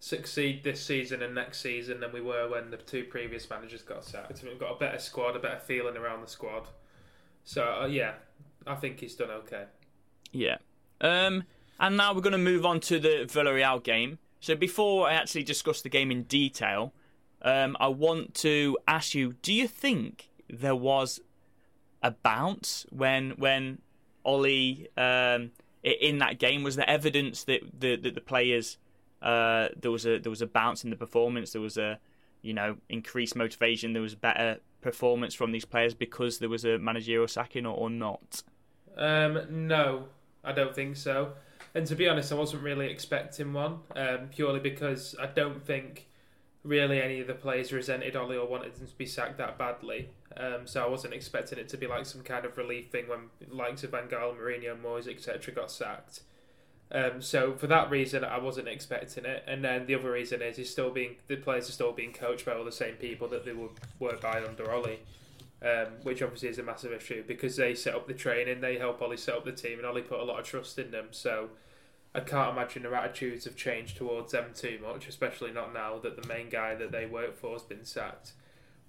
[0.01, 4.05] succeed this season and next season than we were when the two previous managers got
[4.05, 4.43] sacked.
[4.43, 6.69] We've got a better squad, a better feeling around the squad.
[7.45, 8.15] So uh, yeah,
[8.67, 9.65] I think he's done okay.
[10.35, 10.57] Yeah.
[11.01, 11.45] Um,
[11.79, 14.19] and now we're going to move on to the Villarreal game.
[14.41, 16.93] So before I actually discuss the game in detail,
[17.43, 21.21] um, I want to ask you: Do you think there was
[22.03, 23.79] a bounce when when
[24.25, 26.63] Ollie um, in that game?
[26.63, 28.77] Was there evidence that the that the players
[29.23, 31.53] uh, there was a there was a bounce in the performance?
[31.53, 31.99] There was a
[32.43, 33.93] you know increased motivation.
[33.93, 37.91] There was better performance from these players because there was a managerial sacking or, or
[37.91, 38.43] not?
[38.97, 40.05] Um, no,
[40.45, 41.33] I don't think so.
[41.75, 46.07] And to be honest, I wasn't really expecting one, um, purely because I don't think
[46.63, 50.09] really any of the players resented Ollie or wanted him to be sacked that badly.
[50.37, 53.31] Um, so I wasn't expecting it to be like some kind of relief thing when
[53.51, 55.53] likes of Van Gaal, Mourinho, Moyes, etc.
[55.53, 56.21] got sacked.
[56.93, 59.43] Um, so for that reason, I wasn't expecting it.
[59.47, 62.47] And then the other reason is he's still being the players are still being coached
[62.47, 65.01] by all the same people that they were, were by under Ollie
[65.65, 69.01] um, which obviously is a massive issue because they set up the training, they help
[69.01, 71.09] Ollie set up the team, and Ollie put a lot of trust in them.
[71.11, 71.49] So
[72.15, 76.21] I can't imagine their attitudes have changed towards them too much, especially not now that
[76.21, 78.33] the main guy that they work for has been sacked.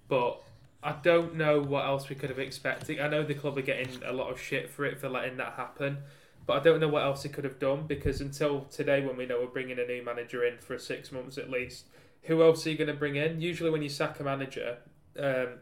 [0.06, 0.42] But
[0.82, 3.00] I don't know what else we could have expected.
[3.00, 5.54] I know the club are getting a lot of shit for it for letting that
[5.54, 5.98] happen,
[6.46, 9.24] but I don't know what else they could have done because until today, when we
[9.24, 11.86] know we're bringing a new manager in for six months at least,
[12.22, 13.40] who else are you going to bring in?
[13.40, 14.78] Usually, when you sack a manager,
[15.18, 15.58] um,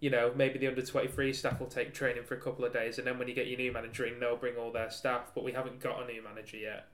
[0.00, 2.98] you know, maybe the under 23 staff will take training for a couple of days,
[2.98, 5.32] and then when you get your new manager in, they'll bring all their staff.
[5.34, 6.88] But we haven't got a new manager yet.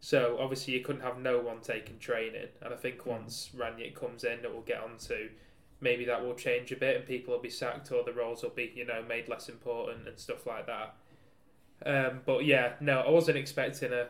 [0.00, 2.48] So obviously, you couldn't have no one taking training.
[2.60, 3.10] And I think hmm.
[3.10, 5.30] once Rangnick comes in, that we'll get on to
[5.80, 8.50] maybe that will change a bit, and people will be sacked, or the roles will
[8.50, 10.94] be, you know, made less important and stuff like that.
[11.86, 14.08] Um, but yeah, no, I wasn't expecting a,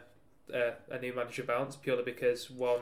[0.52, 2.80] a, a new manager bounce purely because one,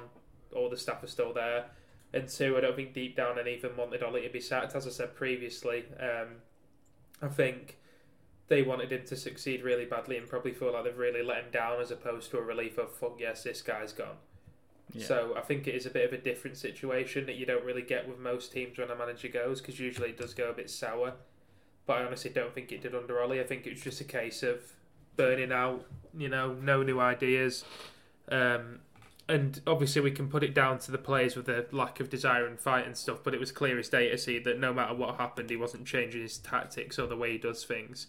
[0.54, 1.66] all the staff are still there
[2.12, 4.74] and two, I don't think deep down any of them wanted Ollie to be sacked.
[4.74, 6.28] As I said previously, um,
[7.22, 7.78] I think
[8.48, 11.50] they wanted him to succeed really badly and probably feel like they've really let him
[11.50, 14.16] down as opposed to a relief of fuck yes, this guy's gone.
[14.92, 15.06] Yeah.
[15.06, 17.82] So I think it is a bit of a different situation that you don't really
[17.82, 20.68] get with most teams when a manager goes because usually it does go a bit
[20.68, 21.14] sour.
[21.86, 23.40] But I honestly don't think it did under Ollie.
[23.40, 24.60] I think it was just a case of
[25.16, 27.64] burning out, you know, no new ideas.
[28.28, 28.80] Um,
[29.32, 32.46] and obviously we can put it down to the players with the lack of desire
[32.46, 34.94] and fight and stuff, but it was clear as day to see that no matter
[34.94, 38.08] what happened, he wasn't changing his tactics or the way he does things.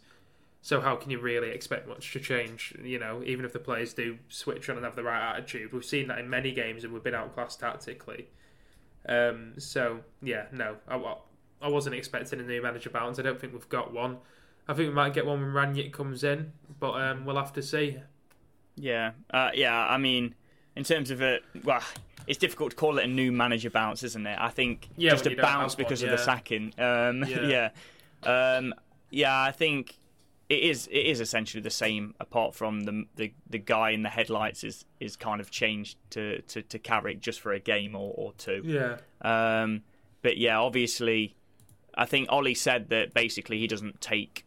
[0.62, 2.76] So how can you really expect much to change?
[2.84, 5.86] You know, even if the players do switch on and have the right attitude, we've
[5.86, 8.28] seen that in many games and we've been outclassed tactically.
[9.08, 11.16] Um, so yeah, no, I,
[11.62, 13.18] I wasn't expecting a new manager bounce.
[13.18, 14.18] I don't think we've got one.
[14.68, 17.62] I think we might get one when Rangnick comes in, but um, we'll have to
[17.62, 18.00] see.
[18.76, 19.78] Yeah, uh, yeah.
[19.78, 20.36] I mean,
[20.76, 21.82] in terms of a well,
[22.28, 24.38] it's difficult to call it a new manager bounce, isn't it?
[24.40, 26.14] I think yeah, just a bounce because one, yeah.
[26.14, 26.74] of the sacking.
[26.78, 27.70] Um, yeah,
[28.26, 28.58] yeah.
[28.58, 28.74] Um,
[29.10, 29.42] yeah.
[29.42, 29.98] I think
[30.50, 30.88] it is.
[30.88, 34.86] It is essentially the same, apart from the the, the guy in the headlights is
[35.00, 38.62] is kind of changed to to, to Carrick just for a game or, or two.
[38.66, 38.98] Yeah.
[39.22, 39.84] Um,
[40.22, 41.36] but yeah, obviously,
[41.96, 44.46] I think Ollie said that basically he doesn't take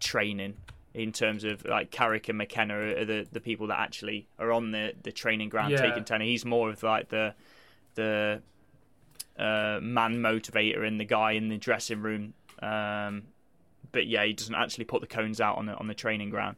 [0.00, 0.54] training
[0.94, 4.70] in terms of like Carrick and McKenna are the, the people that actually are on
[4.70, 5.78] the, the training ground yeah.
[5.80, 6.24] taking tenor.
[6.24, 7.34] He's more of like the
[7.96, 8.40] the
[9.38, 12.34] uh, man motivator and the guy in the dressing room.
[12.62, 13.24] Um,
[13.90, 16.56] but yeah, he doesn't actually put the cones out on the on the training ground.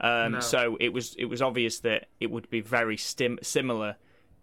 [0.00, 0.40] Um, no.
[0.40, 3.96] So it was it was obvious that it would be very stim- similar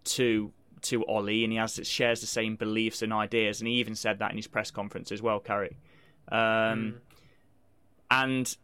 [0.04, 3.94] to to Ollie, and he has shares the same beliefs and ideas, and he even
[3.94, 5.76] said that in his press conference as well, Carrick.
[6.28, 6.94] Um, mm.
[8.10, 8.56] And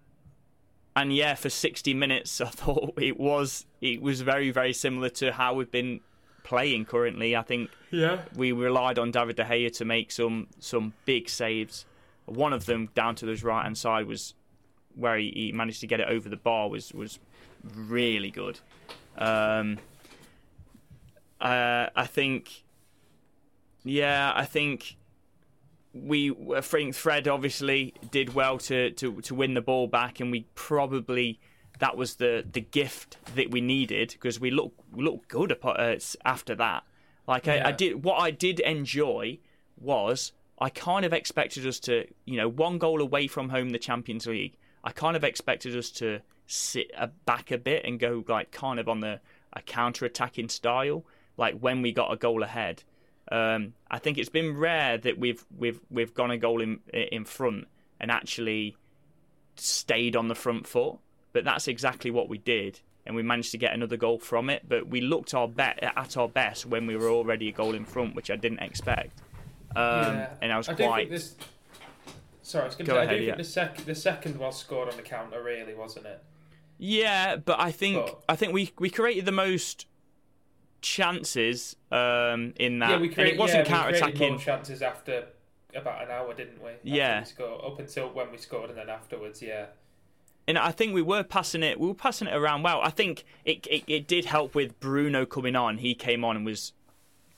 [0.94, 5.32] and yeah, for 60 minutes, I thought it was it was very very similar to
[5.32, 6.00] how we've been
[6.42, 7.36] playing currently.
[7.36, 8.22] I think yeah.
[8.34, 11.86] we relied on David de Gea to make some some big saves.
[12.26, 14.34] One of them down to his right hand side was
[14.94, 17.18] where he, he, managed to get it over the bar was was
[17.74, 18.60] really good.
[19.16, 19.78] Um,
[21.40, 22.62] uh, I think,
[23.84, 24.96] yeah, I think
[25.94, 30.30] we I think Fred obviously did well to, to, to win the ball back, and
[30.30, 31.40] we probably
[31.78, 36.54] that was the, the gift that we needed because we look look good uh, after
[36.54, 36.84] that.
[37.26, 37.62] Like yeah.
[37.64, 39.38] I, I, did, what I did enjoy
[39.80, 43.78] was I kind of expected us to, you know, one goal away from home the
[43.78, 44.56] Champions League.
[44.84, 46.90] I kind of expected us to sit
[47.24, 49.20] back a bit and go like kind of on the
[49.52, 51.04] a counter attacking style,
[51.36, 52.84] like when we got a goal ahead.
[53.32, 57.24] Um, I think it's been rare that we've we've we've gone a goal in in
[57.24, 57.66] front
[57.98, 58.76] and actually
[59.56, 60.96] stayed on the front foot.
[61.32, 62.80] But that's exactly what we did.
[63.04, 64.62] and we managed to get another goal from it.
[64.68, 67.84] But we looked our be- at our best when we were already a goal in
[67.84, 69.20] front, which I didn't expect.
[69.74, 70.28] Um, Yeah.
[70.40, 71.08] And I was I quite.
[71.08, 71.34] think this.
[72.42, 73.04] Sorry, I was going Go to say.
[73.04, 73.30] ahead, I do yeah.
[73.32, 76.22] think the second the second was scored on the counter, really, wasn't it?
[76.78, 79.86] Yeah, but I think But- I think we we created the most
[80.82, 84.38] chances um, in that, yeah, we and it wasn't yeah, we counter attacking.
[84.38, 85.26] chances after
[85.74, 86.70] about an hour, didn't we?
[86.72, 87.20] After Yeah.
[87.20, 89.66] we scored, up until when we scored, and then afterwards, yeah.
[90.46, 91.78] And I think we were passing it.
[91.78, 92.80] We were passing it around well.
[92.82, 95.78] I think it it, it did help with Bruno coming on.
[95.78, 96.72] He came on and was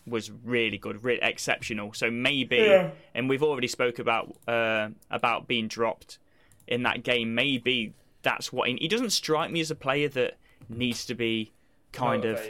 [0.06, 1.92] was really good, really exceptional.
[1.94, 2.90] So maybe, Yeah.
[3.14, 6.18] and we've already spoke about uh, about being dropped
[6.66, 7.34] in that game.
[7.34, 10.36] Maybe that's what he, he doesn't strike me as a player that
[10.68, 11.52] needs to be
[11.94, 12.40] kind of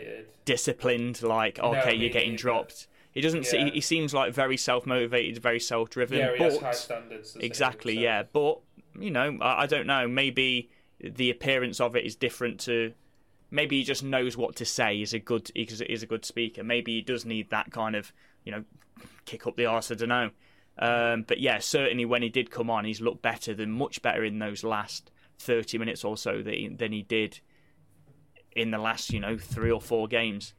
[0.45, 1.23] disciplined.
[1.23, 2.89] Like, okay, me you're getting dropped.
[3.13, 3.47] He doesn't.
[3.47, 3.71] See, Yeah.
[3.71, 6.19] he seems like very self motivated, very self driven.
[6.19, 7.37] Yeah, he but has high standards.
[7.39, 8.25] Exactly, yeah.
[8.33, 8.59] But
[8.99, 10.09] you know, I, I don't know.
[10.09, 12.93] Maybe the appearance of it is different to.
[13.51, 15.01] Maybe he just knows what to say.
[15.01, 15.51] Is a good.
[15.55, 16.65] Is is a good speaker.
[16.65, 18.13] Maybe he does need that kind of
[18.45, 18.65] you know,
[19.25, 19.91] kick up the arse.
[19.91, 20.31] I don't know.
[20.77, 24.25] Um, but yeah, certainly when he did come on, he's looked better than much better
[24.25, 27.41] in those last thirty minutes or so that he, than he did
[28.55, 30.55] in the last you know three or four games.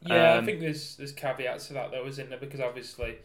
[0.00, 2.38] Yeah, I Um, think there's there's caveats to that though, isn't there?
[2.38, 3.18] Because obviously,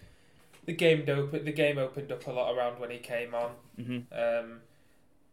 [0.66, 3.54] the game open the game opened up a lot around when he came on.
[3.78, 4.62] hmm Um,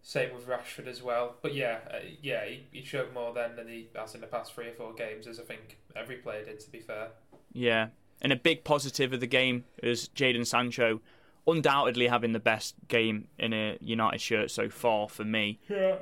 [0.03, 1.37] same with Rashford as well.
[1.43, 4.55] But yeah, uh, yeah, he, he showed more then than he has in the past
[4.55, 6.61] three or four games, as I think every player did.
[6.61, 7.11] To be fair,
[7.53, 7.89] Yeah,
[8.23, 11.01] and a big positive of the game is Jadon Sancho,
[11.47, 15.59] undoubtedly having the best game in a United shirt so far for me.
[15.69, 15.97] yeah,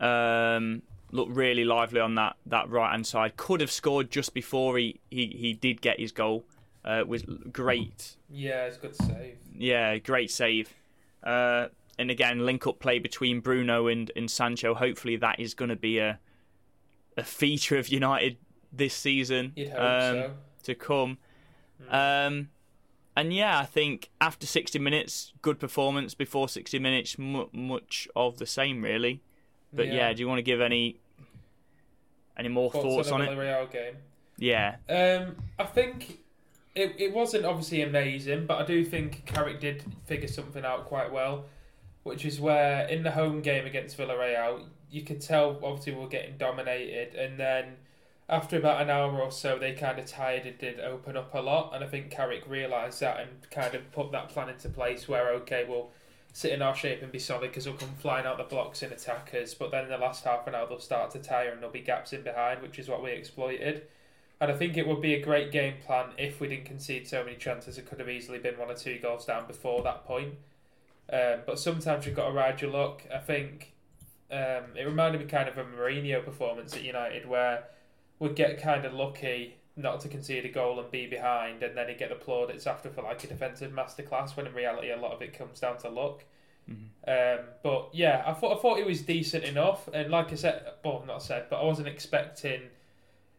[0.00, 3.36] Um, looked really lively on that, that right hand side.
[3.36, 6.44] Could have scored just before he, he, he did get his goal.
[6.84, 8.16] Uh, was great.
[8.30, 9.38] yeah, it's a good save.
[9.56, 10.72] Yeah, great save.
[11.24, 11.66] Uh,
[11.98, 14.72] and again, link up play between Bruno and, and Sancho.
[14.72, 16.20] Hopefully, that is going to be a
[17.16, 18.36] a feature of United
[18.72, 19.52] this season.
[19.56, 20.30] You'd hope um, so.
[20.64, 21.18] to come.
[21.90, 22.50] Um,
[23.16, 26.14] and yeah, I think after 60 minutes, good performance.
[26.14, 29.22] Before 60 minutes, mu- much of the same, really.
[29.76, 30.12] But yeah.
[30.12, 30.96] do you want to give any
[32.36, 33.36] any more thoughts, on the it?
[33.36, 33.94] Villarreal game.
[34.38, 36.18] Yeah, Um, I think
[36.74, 41.10] it, it wasn't obviously amazing, but I do think Carrick did figure something out quite
[41.10, 41.46] well,
[42.02, 46.08] which is where in the home game against Villarreal, you could tell obviously we were
[46.08, 47.76] getting dominated, and then
[48.28, 51.40] after about an hour or so, they kind of tired and did open up a
[51.40, 55.08] lot, and I think Carrick realised that and kind of put that plan into place
[55.08, 55.90] where okay, we'll
[56.36, 58.92] sit in our shape and be solid because we'll come flying out the blocks in
[58.92, 61.72] attackers, but then in the last half an hour they'll start to tire and there'll
[61.72, 63.86] be gaps in behind, which is what we exploited.
[64.38, 67.24] And I think it would be a great game plan if we didn't concede so
[67.24, 67.78] many chances.
[67.78, 70.34] It could have easily been one or two goals down before that point.
[71.10, 73.04] Um, but sometimes you've got to ride your luck.
[73.10, 73.72] I think
[74.30, 77.64] um, it reminded me kind of a Mourinho performance at United where
[78.18, 81.88] we'd get kind of lucky not to concede a goal and be behind, and then
[81.88, 84.36] he'd get the plaudits after for like a defensive masterclass.
[84.36, 86.24] When in reality, a lot of it comes down to luck.
[87.06, 90.62] Um, but yeah, I thought I thought it was decent enough, and like I said,
[90.84, 92.62] well, not said, but I wasn't expecting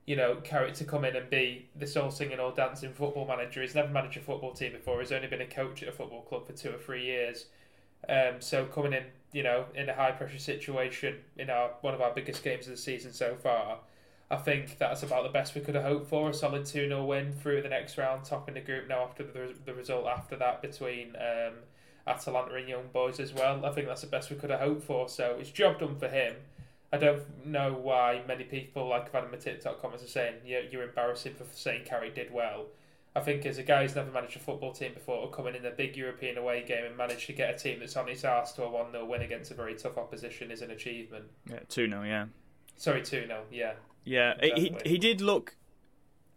[0.07, 3.61] you know, Carrick to come in and be this all singing, all dancing football manager.
[3.61, 5.01] He's never managed a football team before.
[5.01, 7.47] He's only been a coach at a football club for two or three years.
[8.07, 11.99] Um, so coming in, you know, in a high pressure situation in our one of
[11.99, 13.79] our biggest games of the season so far,
[14.29, 16.29] I think that's about the best we could have hoped for.
[16.29, 19.53] A solid 2 0 win through the next round, topping the group now after the,
[19.65, 21.53] the result after that between um,
[22.05, 23.65] Atalanta and Young Boys as well.
[23.65, 25.07] I think that's the best we could have hoped for.
[25.07, 26.35] So it's job done for him.
[26.91, 30.35] I don't know why many people, like I've had in my TikTok comments, are saying
[30.45, 32.65] you're, you're embarrassing for saying Carrick did well.
[33.15, 35.71] I think as a guy who's never managed a football team before, coming in a
[35.71, 38.63] big European away game and manage to get a team that's on its arse to
[38.63, 41.25] a 1 0 win against a very tough opposition is an achievement.
[41.49, 42.25] yeah, two 0 Yeah,
[42.75, 43.73] Sorry, 2 0, yeah.
[44.07, 44.33] Yeah.
[44.41, 45.55] He he did look.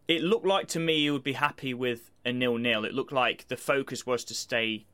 [0.08, 2.84] It looked like to me he would be happy with a nil nil.
[2.84, 4.86] It looked like the focus was to stay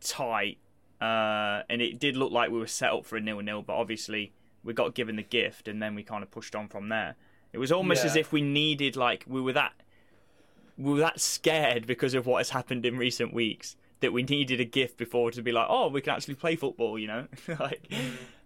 [0.00, 0.58] tight,
[1.00, 3.62] uh, and it did look like we were set up for a nil nil.
[3.62, 4.32] But obviously,
[4.64, 7.16] we got given the gift, and then we kind of pushed on from there.
[7.52, 9.72] It was almost as if we needed, like, we were that
[10.76, 14.60] we were that scared because of what has happened in recent weeks that we needed
[14.60, 17.26] a gift before to be like, oh, we can actually play football, you know?
[17.58, 17.90] like,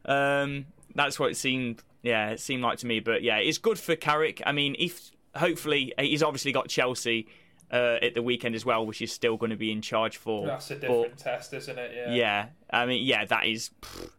[0.04, 1.82] um, that's what it seemed.
[2.02, 3.00] Yeah, it seemed like to me.
[3.00, 4.42] But yeah, it's good for Carrick.
[4.46, 7.28] I mean, if hopefully he's obviously got Chelsea
[7.70, 10.46] uh, at the weekend as well, which is still going to be in charge for.
[10.46, 11.92] That's a but- different test, isn't it?
[11.94, 12.14] Yeah.
[12.14, 13.70] yeah, I mean, yeah, that is.
[13.82, 14.10] pfft.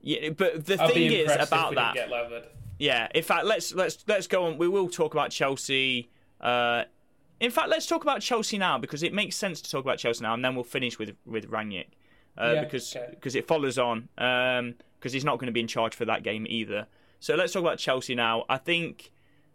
[0.00, 1.96] Yeah, but the I'd thing is about that.
[2.78, 4.56] Yeah, in fact, let's let's let's go on.
[4.56, 6.08] We will talk about Chelsea.
[6.40, 6.84] Uh,
[7.40, 10.22] in fact, let's talk about Chelsea now because it makes sense to talk about Chelsea
[10.22, 11.88] now, and then we'll finish with with Rangnick
[12.40, 13.08] uh, Yeah, because okay.
[13.10, 16.46] because it follows on because he's not going to be in charge for that game
[16.48, 16.86] either.
[17.20, 18.44] So let's talk about Chelsea now.
[18.48, 19.10] I think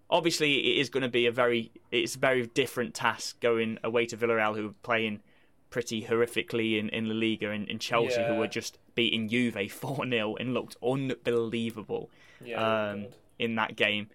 [0.09, 4.05] obviously it is going to be a very it's a very different task going away
[4.07, 5.21] to Villarreal who are playing
[5.69, 8.27] pretty horrifically in, in La Liga and, in Chelsea Yeah.
[8.33, 12.09] who were just beating Juve 4 0 and looked unbelievable
[12.43, 13.07] Yeah, um,
[13.39, 14.09] in that game.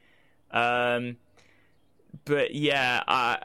[0.51, 1.16] Um,
[2.24, 3.42] but yeah, I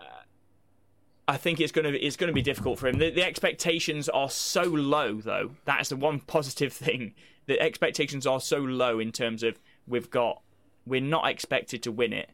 [1.28, 2.98] I think it's gonna it's gonna be difficult for him.
[3.00, 5.52] The, the expectations are so low, though.
[5.66, 7.14] That's the one positive thing.
[7.46, 10.42] The expectations are so low in terms of we've got
[10.86, 12.30] we're not expected to win it.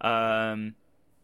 [0.00, 0.74] Um,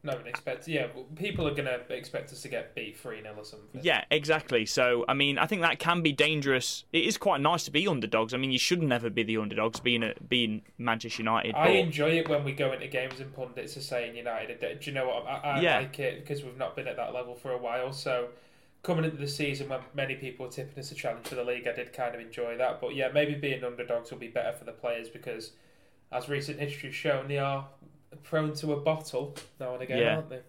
[0.05, 0.67] no one expects.
[0.67, 3.81] Yeah, people are gonna expect us to get beat three 0 or something.
[3.85, 4.67] yeah, exactly.
[4.67, 6.85] So I mean, I think that can be dangerous.
[6.93, 8.35] It is quite nice to be underdogs.
[8.35, 11.55] I mean, you should never be the underdogs, being a, being Manchester United.
[11.55, 14.59] I but- enjoy it when we go into games and pundits are saying United.
[14.61, 15.27] Do you know what?
[15.27, 15.79] I, I Yeah.
[15.79, 17.93] like it because we've not been at that level for a while.
[17.93, 18.31] So
[18.83, 21.69] coming into the season when many people were tipping us a challenge for the league,
[21.69, 22.81] I did kind of enjoy that.
[22.81, 25.53] But yeah, maybe being underdogs will be better for the players because,
[26.13, 27.67] as recent history has shown, they are
[28.23, 30.17] prone to a bottle now and again, Yeah.
[30.17, 30.41] aren't they?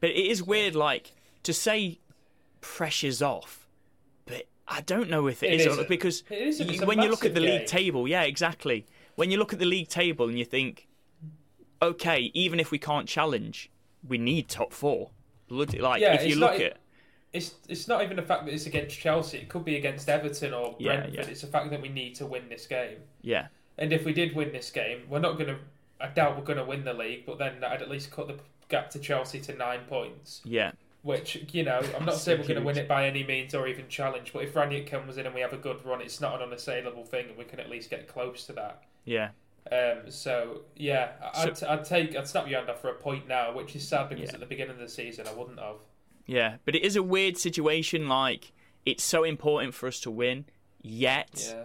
[0.00, 1.12] But it is weird, like
[1.44, 1.98] to say
[2.60, 3.66] pressure's off,
[4.26, 7.34] but I don't know if It it is because It you- when you look at
[7.34, 8.86] the league table, yeah, exactly.
[9.14, 10.88] When you look at the league table and you think,
[11.80, 13.70] okay, even if we can't challenge,
[14.06, 15.10] we need top four.
[15.48, 16.76] Bloody- Like Yeah, if you look not- at
[17.32, 19.38] It's it's not even the fact that it's against Chelsea.
[19.38, 21.14] It could be against Everton or Yeah, Brentford.
[21.14, 21.30] yeah.
[21.30, 22.98] It's the fact that we need to win this game.
[23.22, 23.46] yeah,
[23.78, 25.56] And if we did win this game, we're not going to.
[26.00, 28.36] I doubt we're going to win the league, but then I'd at least cut the
[28.68, 30.40] gap to Chelsea to nine points.
[30.44, 33.54] yeah, Which you know, I'm not saying we're going to win it by any means
[33.54, 34.32] or even challenge.
[34.32, 37.04] But if Rangnick comes in and we have a good run, it's not an unassailable
[37.04, 38.82] thing, and we can at least get close to that.
[39.04, 39.28] yeah,
[39.70, 43.52] Um, so yeah, I'd, I'd take I'd snap your hand off for a point now,
[43.54, 44.34] which is sad because Yeah.
[44.34, 45.76] at the beginning of the season I wouldn't have.
[46.26, 46.56] yeah.
[46.64, 48.08] But it is a weird situation.
[48.08, 48.52] Like
[48.84, 50.46] it's so important for us to win,
[50.80, 51.64] yet Yeah.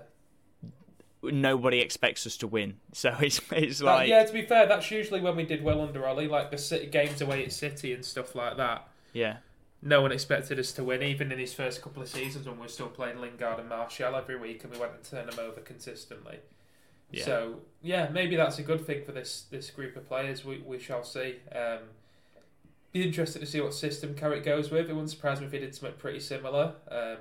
[1.32, 2.76] Nobody expects us to win.
[2.94, 6.06] So it's it's like yeah, to be fair, that's usually when we did well under
[6.08, 8.88] Ollie, like the City games away at City and stuff like that.
[9.14, 9.38] yeah.
[9.80, 12.64] No one expected us to win, even in his first couple of seasons when we
[12.64, 15.62] were still playing Lingard and Martial every week, and we went and turned them over
[15.62, 16.40] consistently.
[17.12, 17.26] Yeah.
[17.26, 20.44] So yeah, maybe that's a good thing for this this group of players.
[20.44, 21.36] We we shall see.
[21.56, 21.80] Um,
[22.92, 24.90] be interested to see what system Carrick goes with.
[24.90, 26.74] It wouldn't surprise me if he did something pretty similar.
[26.90, 27.18] Um,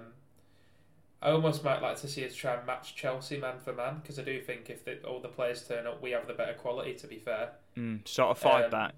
[1.22, 4.18] I almost might like to see us try and match Chelsea man for man because
[4.18, 6.94] I do think if the, all the players turn up, we have the better quality.
[6.94, 8.94] To be fair, Mm, sort of five Um, back.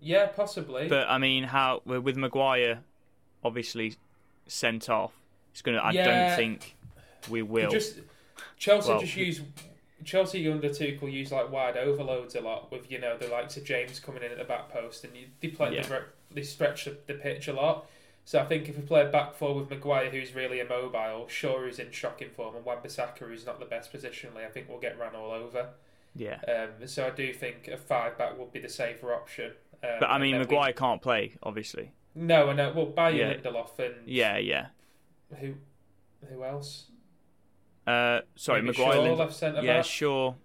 [0.00, 0.88] yeah, possibly.
[0.88, 2.80] But I mean, how with Maguire
[3.44, 3.96] obviously
[4.46, 5.12] sent off,
[5.52, 5.78] it's gonna.
[5.78, 6.28] I Yeah.
[6.28, 6.76] don't think
[7.28, 7.70] we will.
[7.70, 7.98] Just
[8.56, 9.40] Chelsea Well- just use
[10.04, 13.64] Chelsea under Tuchel use like wide overloads a lot with you know the likes of
[13.64, 15.82] James coming in at the back post and you, they play Yeah.
[15.82, 15.98] they,
[16.36, 17.86] they stretch the, the pitch a lot.
[18.24, 21.78] So I think if we play back four with Maguire, who's really immobile, Shaw who's
[21.78, 25.14] in shocking form, and Wan-Bissaka who's not the best positionally, I think we'll get ran
[25.16, 25.70] all over.
[26.14, 29.52] yeah, Um, so I do think a five back would be the safer option.
[29.82, 31.92] Um, but I mean, then we- Maguire can't play, obviously.
[32.14, 32.72] no, I know.
[32.72, 33.34] Well, Bayer Yeah.
[33.34, 34.66] Lindelof and Yeah, yeah.
[35.40, 35.54] who
[36.28, 36.86] who else?
[37.86, 38.92] Uh, sorry, Maybe Maguire.
[38.94, 39.84] Shaw Lind- left centre yeah, back.
[39.86, 40.36] sure.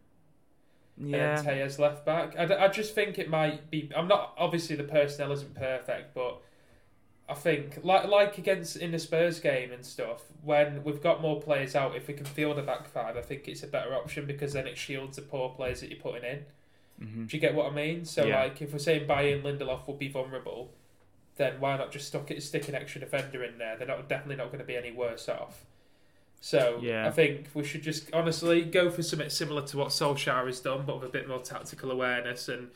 [0.97, 2.37] Yeah, and Telles left back.
[2.39, 3.91] I, d- I just think it might be.
[3.95, 6.41] I'm not obviously the personnel isn't perfect, but
[7.27, 11.41] I think like like against in the Spurs game and stuff when we've got more
[11.41, 14.25] players out, if we can field a back five, I think it's a better option
[14.27, 16.45] because then it shields the poor players that you're putting in.
[17.01, 17.27] Mhm.
[17.27, 18.05] Do you get what I mean?
[18.05, 18.43] So Yeah.
[18.43, 20.71] like if we're saying Bayern Lindelof will be vulnerable,
[21.37, 23.75] then why not just stick it stick an extra defender in there?
[23.75, 25.65] They're not definitely not going to be any worse off.
[26.41, 27.07] So Yeah.
[27.07, 30.85] I think we should just honestly go for something similar to what Solskjaer has done,
[30.85, 32.69] but with a bit more tactical awareness and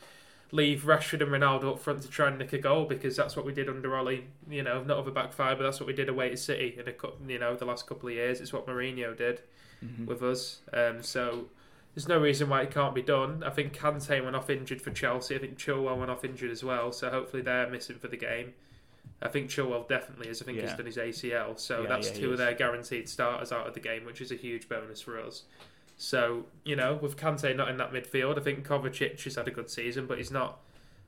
[0.52, 3.44] leave Rashford and Ronaldo up front to try and nick a goal because that's what
[3.46, 4.24] we did under Ollie.
[4.48, 6.76] You know, not of a back five, but that's what we did away to City
[6.78, 8.40] in a you know the last couple of years.
[8.40, 9.42] It's what Mourinho did
[9.84, 10.06] Mhm.
[10.06, 10.60] with us.
[10.72, 11.48] Um, so
[11.94, 13.42] there's no reason why it can't be done.
[13.44, 15.34] I think Kante went off injured for Chelsea.
[15.34, 16.92] I think Chilwell went off injured as well.
[16.92, 18.54] So hopefully they're missing for the game.
[19.22, 20.40] I think Chilwell definitely is.
[20.40, 21.56] I think he's done his ACL.
[21.58, 24.30] So Yeah, that's yeah, two of their guaranteed starters out of the game, which is
[24.32, 25.42] a huge bonus for us.
[26.02, 29.50] So, you know, with Kante not in that midfield, I think Kovacic has had a
[29.50, 30.60] good season, but he's not,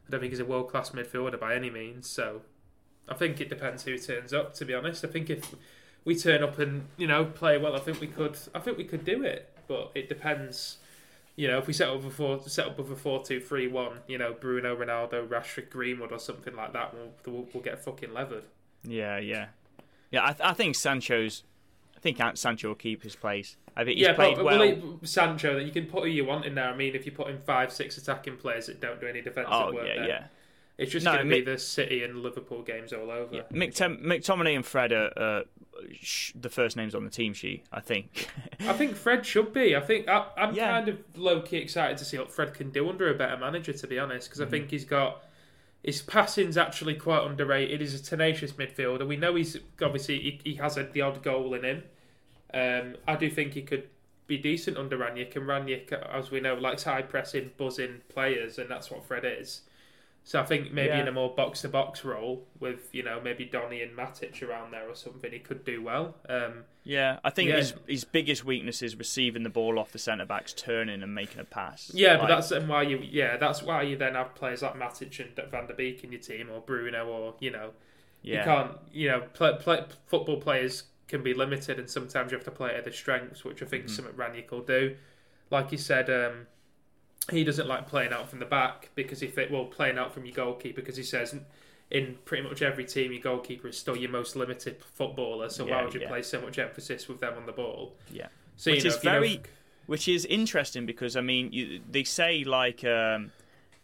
[0.07, 2.07] I don't think he's a world class midfielder by any means.
[2.11, 2.43] So
[3.09, 5.03] I think it depends who turns up, to be honest.
[5.03, 5.55] I think if
[6.05, 8.84] we turn up and, you know, play well, I think we could, I think we
[8.84, 9.57] could do it.
[9.66, 10.76] But it depends.
[11.36, 14.18] You know, if we set up with a four, set up with a four-two-three-one, you
[14.18, 16.93] know, Bruno, Ronaldo, Rashford, Greenwood, or something like that,
[17.24, 18.45] we'll, we'll, get fucking levered.
[18.84, 19.47] Yeah, yeah,
[20.11, 20.22] yeah.
[20.22, 21.45] I, th- I think Sancho's.
[21.97, 23.57] I think Sancho will keep his place.
[23.76, 24.58] I think he's yeah, played but, well.
[24.58, 26.68] well, Sancho, that you can put who you want in there.
[26.68, 29.52] I mean, if you put in five, six attacking players that don't do any defensive
[29.52, 30.24] oh work, yeah, then yeah.
[30.78, 33.34] It's just No, going to be the City and Liverpool games all over.
[33.34, 35.42] Yeah, McTom- McTominay and Fred are uh,
[36.00, 38.28] sh- the first names on the team sheet, I think.
[38.60, 39.76] I think Fred should be.
[39.76, 40.70] I think I, I'm Yeah.
[40.70, 43.72] kind of low key excited to see what Fred can do under a better manager,
[43.74, 45.22] to be honest, because I think he's got
[45.82, 47.80] his passing's actually quite underrated.
[47.80, 49.06] He's a tenacious midfielder.
[49.06, 51.82] We know he's obviously he, he has a, the odd goal in him.
[52.55, 53.88] Um, I do think he could
[54.26, 58.70] be decent under Rangnick, and Rangnick, as we know, likes high pressing, buzzing players, and
[58.70, 59.62] that's what Fred is.
[60.24, 61.00] So I think maybe Yeah.
[61.00, 64.70] in a more box to box role with you know maybe Donny and Matic around
[64.70, 66.14] there or something, he could do well.
[66.28, 67.57] Um, yeah, I think Yeah.
[67.57, 71.40] his his biggest weakness is receiving the ball off the centre backs, turning and making
[71.40, 71.90] a pass.
[71.92, 75.18] Yeah, but that's then why you yeah that's why you then have players like Matic
[75.18, 77.72] and Van der Beek in your team or Bruno or you know
[78.22, 82.36] you yeah, can't you know play, play, football players can be limited and sometimes you
[82.38, 83.94] have to play at their strengths, which I think Mm-hmm.
[83.94, 84.96] something Rangnick will do.
[85.50, 86.46] Like you said, um,
[87.30, 90.24] he doesn't like playing out from the back because he fit well playing out from
[90.24, 91.34] your goalkeeper because he says
[91.90, 95.48] in pretty much every team your goalkeeper is still your most limited footballer.
[95.50, 96.08] So Yeah, why would you yeah.
[96.08, 97.94] place so much emphasis with them on the ball?
[98.10, 98.28] yeah.
[98.56, 99.42] So Which you know, is if you know- very-
[99.86, 103.30] Which is interesting because I mean, you, they say like um,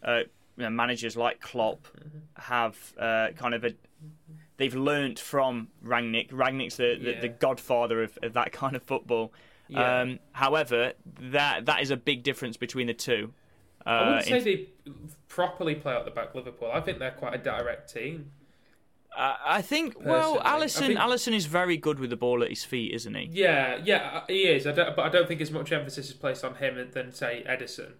[0.03, 0.21] uh,
[0.57, 1.87] you know, managers like Klopp
[2.35, 3.73] have uh, kind of a
[4.59, 6.29] they've learnt from Rangnick.
[6.31, 7.21] Rangnick's the, the, Yeah.
[7.21, 9.33] the godfather of, of that kind of football.
[9.67, 10.01] Yeah.
[10.01, 10.93] Um, however,
[11.31, 13.33] that that is a big difference between the two.
[13.85, 14.67] Uh, I wouldn't say in- they
[15.27, 16.69] properly play out the back Liverpool.
[16.71, 18.31] I think they're quite a direct team.
[19.17, 22.43] uh, I think well, Personally, I Alisson think- Alisson is very good with the ball
[22.43, 23.29] at his feet, isn't he?
[23.31, 24.67] Yeah, yeah, he is.
[24.67, 27.43] I don't, but I don't think as much emphasis is placed on him than say
[27.47, 27.93] Ederson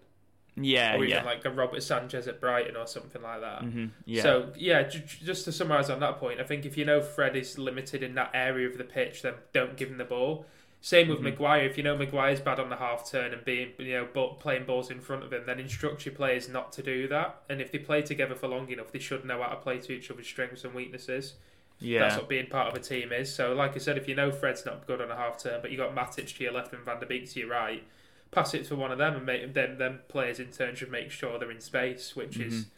[0.56, 3.62] Yeah, or even yeah, like a Robert Sanchez at Brighton or something like that.
[3.62, 4.22] hmm yeah.
[4.22, 7.00] So yeah, j- j- just to summarise on that point, I think if you know
[7.00, 10.44] Fred is limited in that area of the pitch, then don't give him the ball.
[10.82, 11.24] Same with Mm-hmm.
[11.26, 11.64] Maguire.
[11.66, 14.64] If you know Maguire's bad on the half turn and being you know but playing
[14.64, 17.42] balls in front of him, then instruct your players not to do that.
[17.48, 19.92] And if they play together for long enough, they should know how to play to
[19.92, 21.34] each other's strengths and weaknesses.
[21.80, 23.32] yeah, That's what being part of a team is.
[23.34, 25.70] So, like I said, if you know Fred's not good on a half turn, but
[25.70, 27.82] you got Matic to your left and Van der Beek to your right,
[28.30, 31.10] pass it to one of them, and make them them players in turn should make
[31.10, 32.70] sure they're in space, which is Mm-hmm.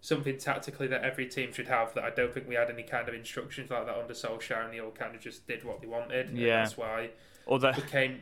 [0.00, 1.94] something tactically that every team should have.
[1.94, 4.72] That I don't think we had any kind of instructions like that under Solskjaer, and
[4.72, 6.28] they all kind of just did what they wanted.
[6.28, 6.58] and Yeah.
[6.62, 7.10] that's why
[7.46, 8.20] Although, it became.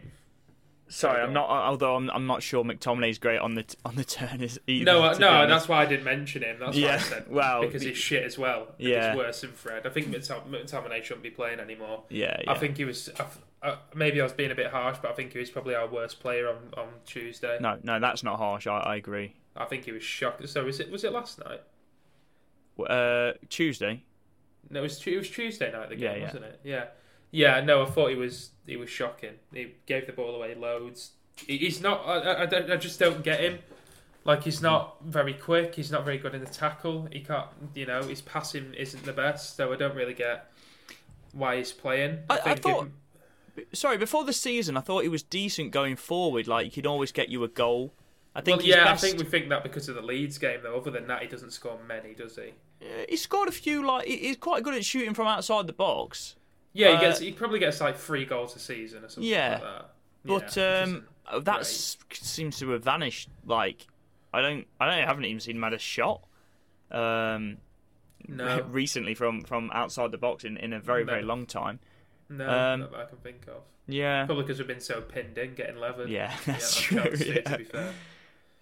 [0.89, 1.49] Sorry, I'm not.
[1.49, 4.85] Although I'm, I'm not sure McTominay's great on the on the turn is either.
[4.85, 5.49] No, I- no, honest.
[5.49, 6.57] that's why I didn't mention him.
[6.61, 8.69] That's Yeah, why I said well, because he's shit as well.
[8.79, 9.11] and Yeah.
[9.11, 9.87] he's worse than Fred.
[9.87, 12.05] I think McTom- McTominay shouldn't be playing anymore.
[12.09, 12.51] Yeah, yeah.
[12.53, 13.11] I think he was.
[13.19, 13.27] I,
[13.67, 15.87] uh, maybe I was being a bit harsh, but I think he was probably our
[15.89, 17.59] worst player on, on Tuesday.
[17.61, 18.67] no, no, that's not harsh.
[18.67, 19.35] I, I agree.
[19.57, 20.47] I think he was shocked.
[20.49, 20.91] So was it?
[20.91, 21.63] Was it last night?
[22.89, 24.03] Uh, Tuesday.
[24.69, 25.89] No, it was, it was Tuesday night.
[25.89, 26.25] The game, Yeah, yeah.
[26.25, 26.61] wasn't it?
[26.65, 26.85] Yeah,
[27.31, 27.61] yeah.
[27.61, 28.51] No, I thought he was.
[28.67, 29.35] He was shocking.
[29.53, 31.13] He gave the ball away loads.
[31.47, 32.03] He- He's not.
[32.07, 32.71] I, I, I don't.
[32.71, 33.59] I just don't get him.
[34.25, 35.75] Like he's not very quick.
[35.77, 37.09] He's not very good in the tackle.
[37.13, 37.47] He can't.
[37.75, 39.57] You know, his passing isn't the best.
[39.57, 40.51] So I don't really get
[41.33, 42.21] why he's playing.
[42.31, 42.93] I- I think thought- it-
[43.73, 46.47] Sorry, before the season, I thought he was decent going forward.
[46.47, 47.95] Like he could always get you a goal.
[48.35, 50.61] I think well, yeah, best- I think we think that because of the Leeds game,
[50.63, 50.77] though.
[50.77, 52.53] Other than that, he doesn't score many, does he?
[52.87, 53.87] Uh, he scored a few.
[53.87, 56.37] Like he's quite good at shooting from outside the box.
[56.77, 57.17] Yeah, he Uh.
[57.19, 59.53] He probably gets like three goals a season or something Yeah.
[59.53, 59.91] like that.
[60.25, 60.81] But Yeah,
[61.35, 63.29] um, that seems to have vanished.
[63.45, 63.87] Like
[64.35, 66.23] I don't, I don't, I haven't even seen him had a shot.
[66.91, 67.59] Um,
[68.29, 71.13] no, recently from from outside the box in, in a very No.
[71.13, 71.79] very long time.
[72.29, 73.63] no, um, not that I can think of.
[73.89, 76.09] Yeah, Probably because we've been so pinned in, getting levered.
[76.09, 77.13] yeah, Yeah, that's on true.
[77.25, 77.41] Yeah.
[77.43, 77.93] To be fair,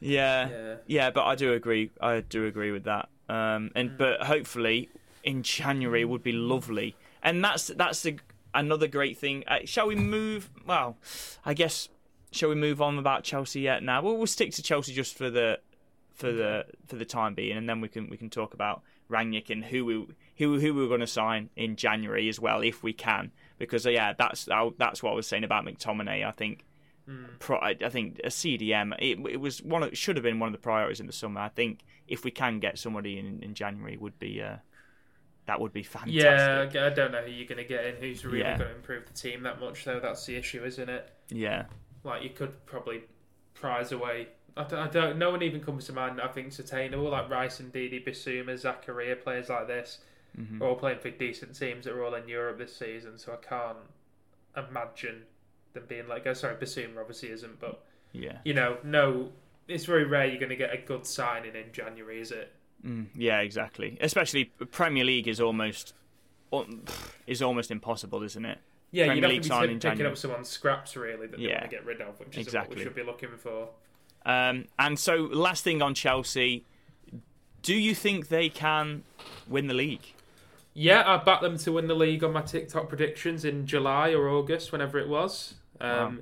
[0.00, 0.74] yeah, yeah.
[0.86, 1.90] yeah, but I do agree.
[2.00, 3.08] I do agree with that.
[3.28, 3.96] Um, and Mm.
[3.98, 4.90] but hopefully
[5.22, 6.94] in January would be lovely,
[7.24, 8.18] and that's that's the,
[8.54, 9.42] another great thing.
[9.48, 10.50] Uh, shall we move?
[10.66, 10.98] Well,
[11.44, 11.88] I guess
[12.30, 13.82] shall we move on about Chelsea yet?
[13.82, 15.58] Now we'll, we'll stick to Chelsea just for the
[16.12, 19.50] for the for the time being, and then we can we can talk about Rangnick
[19.50, 20.06] and who we
[20.36, 23.90] who who we're going to sign in January as well if we can, because uh,
[23.90, 24.46] yeah, that's
[24.78, 26.24] that's what I was saying about McTominay.
[26.24, 26.64] I think.
[27.38, 28.94] Pro, I I think a CDM.
[28.98, 29.82] It, it was one.
[29.82, 31.38] Of, it should have been one of the priorities in the summer.
[31.38, 34.56] I think if we can get somebody in in January, would be uh,
[35.46, 36.74] that would be fantastic.
[36.74, 37.96] Yeah, I don't know who you're going to get in.
[37.96, 38.56] Who's really Yeah.
[38.58, 40.00] going to improve the team that much, though?
[40.00, 41.10] That's the issue, isn't it?
[41.30, 41.66] yeah,
[42.02, 43.02] Like you could probably
[43.54, 44.28] prize away.
[44.56, 45.18] I don't, I don't.
[45.18, 46.20] No one even comes to mind.
[46.20, 47.10] I think it's attainable.
[47.10, 49.98] Like Rice and Didi, Bissouma, Zakaria, players like this,
[50.38, 50.60] Mhm.
[50.60, 53.18] are all playing for decent teams that are all in Europe this season.
[53.18, 53.78] So I can't
[54.56, 55.24] imagine
[55.72, 56.26] them being like.
[56.26, 59.32] Oh, sorry, Bissouma obviously isn't, but yeah, you know, no.
[59.66, 62.52] It's very rare you're going to get a good signing in January, is it?
[62.84, 63.96] Mm, yeah, exactly.
[64.00, 65.94] Especially Premier League is almost
[67.26, 68.58] is almost impossible, isn't it?
[68.92, 71.70] Yeah, Premier you'd have to be picking up someone's scraps really that they Yeah, want
[71.70, 72.76] to get rid of, which is what exactly.
[72.76, 73.68] we should be looking for.
[74.24, 76.64] Um, and so, last thing on Chelsea,
[77.62, 79.02] do you think they can
[79.48, 80.14] win the league?
[80.74, 84.28] Yeah, I backed them to win the league on my TikTok predictions in July or
[84.28, 85.54] August, whenever it was.
[85.80, 86.14] Um, Wow.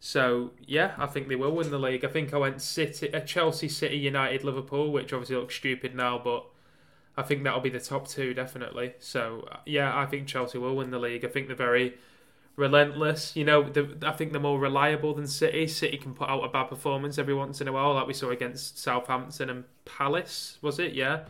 [0.00, 2.04] So yeah, I think they will win the league.
[2.04, 6.20] I think I went City, uh, Chelsea, City, United, Liverpool, which obviously looks stupid now,
[6.22, 6.46] but
[7.16, 8.94] I think that'll be the top two definitely.
[9.00, 11.24] So uh, yeah, I think Chelsea will win the league.
[11.24, 11.98] I think they're very
[12.54, 13.34] relentless.
[13.34, 15.66] You know, the, I think they're more reliable than City.
[15.66, 18.30] City can put out a bad performance every once in a while, like we saw
[18.30, 20.58] against Southampton and Palace.
[20.62, 20.92] Was it?
[20.92, 21.24] Yeah.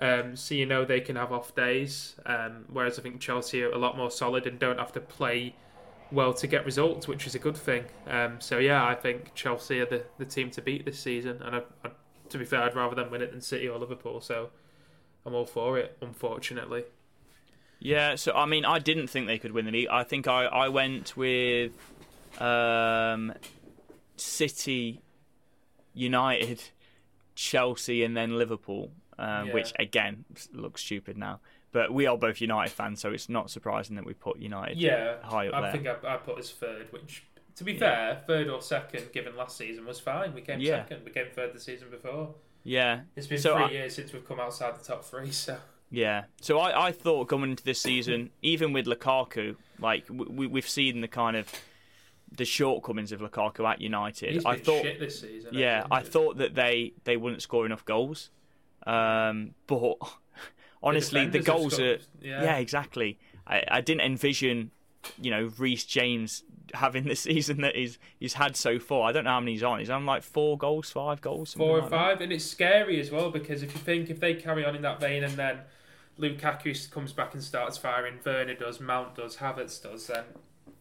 [0.00, 3.70] Um, so you know they can have off days, um, whereas I think Chelsea are
[3.70, 5.54] a lot more solid and don't have to play
[6.12, 7.84] well to get results, which is a good thing.
[8.06, 11.56] Um, so yeah, I think Chelsea are the, the team to beat this season, and
[11.56, 11.90] I, I,
[12.28, 14.20] to be fair, I'd rather them win it than City or Liverpool.
[14.20, 14.50] So
[15.26, 15.96] I'm all for it.
[16.00, 16.84] Unfortunately,
[17.78, 19.88] Yeah, so I mean, I didn't think they could win the league.
[19.90, 21.72] I think I, I went with
[22.40, 23.32] um,
[24.16, 25.00] City,
[25.94, 26.62] United,
[27.34, 29.54] Chelsea, and then Liverpool, um, Yeah.
[29.54, 31.40] which again looks stupid now.
[31.72, 35.16] But we are both United fans, so it's not surprising that we put United yeah,
[35.22, 35.72] high up I there.
[35.72, 37.24] think I, I put as third, which.
[37.56, 37.78] To be Yeah.
[37.78, 40.32] fair, third or second, given last season, was fine.
[40.34, 40.82] We came Yeah.
[40.84, 41.04] second.
[41.04, 42.34] We came third the season before.
[42.64, 45.58] Yeah, It's been So three I- years since we've come outside the top three, so
[45.90, 46.24] Yeah.
[46.40, 51.00] So I, I thought coming into this season, even with Lukaku, like we, we've seen
[51.02, 51.50] the kind of
[52.34, 54.32] the shortcomings of Lukaku at United.
[54.32, 55.50] he's I been thought, shit this season.
[55.52, 58.30] yeah, I thought that they they wouldn't score enough goals.
[58.86, 59.96] Um, but
[60.82, 62.42] honestly, the, have goals are yeah.
[62.42, 63.18] yeah, exactly.
[63.46, 64.70] I, I didn't envision,
[65.20, 69.08] you know, Reece James having the season that he's he's had so far.
[69.08, 69.78] I don't know how many he's on.
[69.78, 71.96] He's on like four goals, five goals, four or like that.
[71.96, 74.82] five, and it's scary as well because if you think if they carry on in
[74.82, 75.60] that vein and then
[76.18, 80.24] Lukaku comes back and starts firing, Werner does, Mount does, Havertz does, then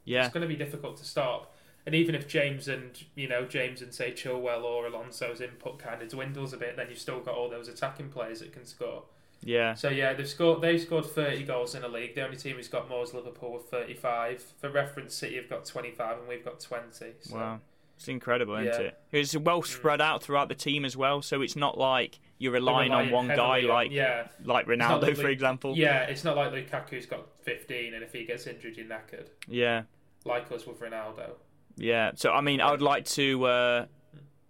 [0.06, 1.56] Yeah, it's going to be difficult to stop.
[1.84, 6.02] And even if James and you know James and say Chilwell or Alonso's input kind
[6.02, 9.04] of dwindles a bit, then you've still got all those attacking players that can score.
[9.44, 10.62] Yeah, So yeah, they've scored.
[10.62, 12.16] They've scored thirty goals in a league.
[12.16, 14.44] The only team who's got more is Liverpool with thirty-five.
[14.60, 17.14] For reference, City have got twenty-five, and we've got twenty.
[17.22, 17.36] So.
[17.36, 17.60] Wow.
[17.98, 19.00] It's incredible, isn't it?
[19.12, 22.60] It's well spread out throughout the team as well, so it's not like you're They're
[22.60, 25.78] relying on one guy heavily like yeah, like Ronaldo, like for example.
[25.78, 29.28] Yeah, it's not like Lukaku's got 15 and if he gets injured, you're knackered.
[29.48, 29.84] yeah,
[30.26, 31.34] Like us with Ronaldo.
[31.76, 32.10] yeah.
[32.16, 33.86] So I mean, I would like to, uh,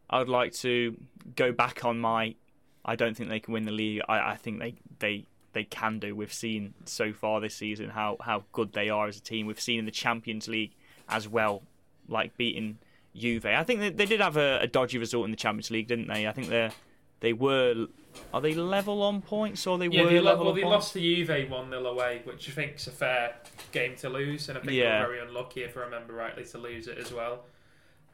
[0.10, 0.96] I would like to
[1.36, 2.36] go back on my.
[2.84, 4.02] I don't think they can win the league.
[4.08, 6.16] I, I think they they they can do.
[6.16, 9.46] We've seen so far this season how how good they are as a team.
[9.48, 10.72] We've seen in the Champions League
[11.10, 11.64] as well,
[12.08, 12.80] like beating
[13.16, 13.46] Juve.
[13.46, 16.08] I think they, they did have a, a dodgy result in the Champions League, didn't
[16.08, 16.28] they?
[16.28, 16.72] I think they
[17.20, 17.88] they were.
[18.34, 20.74] Are they level on points or they Yeah, were they, level well, on they points?
[20.74, 23.36] lost to Juve 1 0 away, which I think's a fair
[23.72, 24.98] game to lose, and I think Yeah.
[25.00, 27.46] they're very unlucky, if I remember rightly, to lose it as well.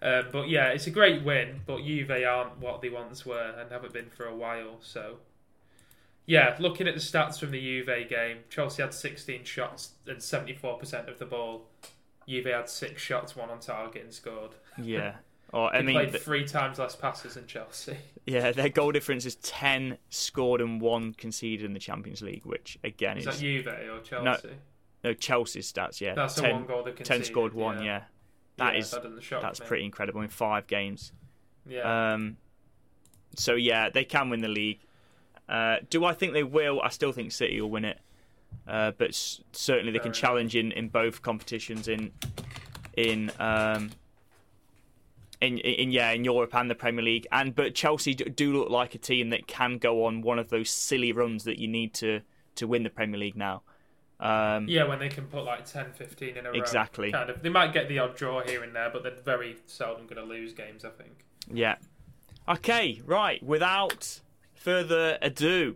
[0.01, 3.71] Uh, but yeah, it's a great win, but Juve aren't what they once were and
[3.71, 5.17] haven't been for a while, so.
[6.25, 11.07] Yeah, looking at the stats from the Juve game, Chelsea had 16 shots and 74%
[11.09, 11.67] of the ball.
[12.27, 14.51] Juve had six shots, one on target, and scored.
[14.81, 15.15] Yeah.
[15.53, 17.95] Or I mean, played th- three times less passes than Chelsea.
[18.25, 22.77] yeah, their goal difference is ten scored and one conceded in the Champions League, which
[22.83, 24.49] again Is is, that Juve or Chelsea?
[25.05, 26.01] no Chelsea's stats.
[26.01, 27.81] Yeah, That's the 10, one goal they 10 scored one.
[27.81, 28.01] Yeah,
[28.57, 31.11] that Yeah, is that shock that's pretty incredible in five games.
[31.67, 32.13] Yeah.
[32.13, 32.37] Um,
[33.35, 34.79] so yeah, they can win the league.
[35.47, 36.81] Uh, do I think they will?
[36.81, 37.99] I still think City will win it,
[38.67, 40.19] uh, but s- certainly they Fair can enough.
[40.19, 42.11] challenge in, in both competitions in
[42.97, 43.91] in um,
[45.39, 47.27] in, in yeah in Europe and the Premier League.
[47.31, 50.49] And but Chelsea do, do look like a team that can go on one of
[50.49, 52.21] those silly runs that you need to
[52.55, 53.61] to win the Premier League now.
[54.19, 56.57] Um, yeah, when they can put like 10, 15 in a row.
[56.57, 57.11] Exactly.
[57.11, 57.41] Kind of.
[57.43, 60.27] They might get the odd draw here and there, but they're very seldom going to
[60.27, 61.25] lose games, I think.
[61.51, 61.75] Yeah.
[62.49, 63.41] Okay, right.
[63.43, 64.21] Without
[64.55, 65.75] further ado,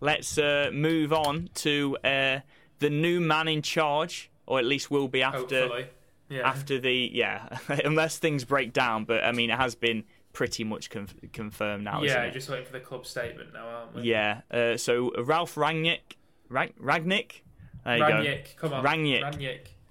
[0.00, 2.40] let's uh, move on to uh,
[2.78, 5.86] the new man in charge, or at least will be after Hopefully.
[6.30, 6.48] Yeah.
[6.48, 9.04] after the yeah, unless things break down.
[9.04, 12.02] But I mean, it has been pretty much conf- confirmed now.
[12.02, 14.02] yeah, just waiting for the club statement now, aren't we?
[14.02, 14.40] yeah.
[14.50, 16.16] Uh, so Ralph Rangnick,
[16.48, 17.42] Rang- Ragnick.
[17.84, 18.38] There you go.
[18.56, 18.84] Come on.
[18.84, 19.22] Rangnick.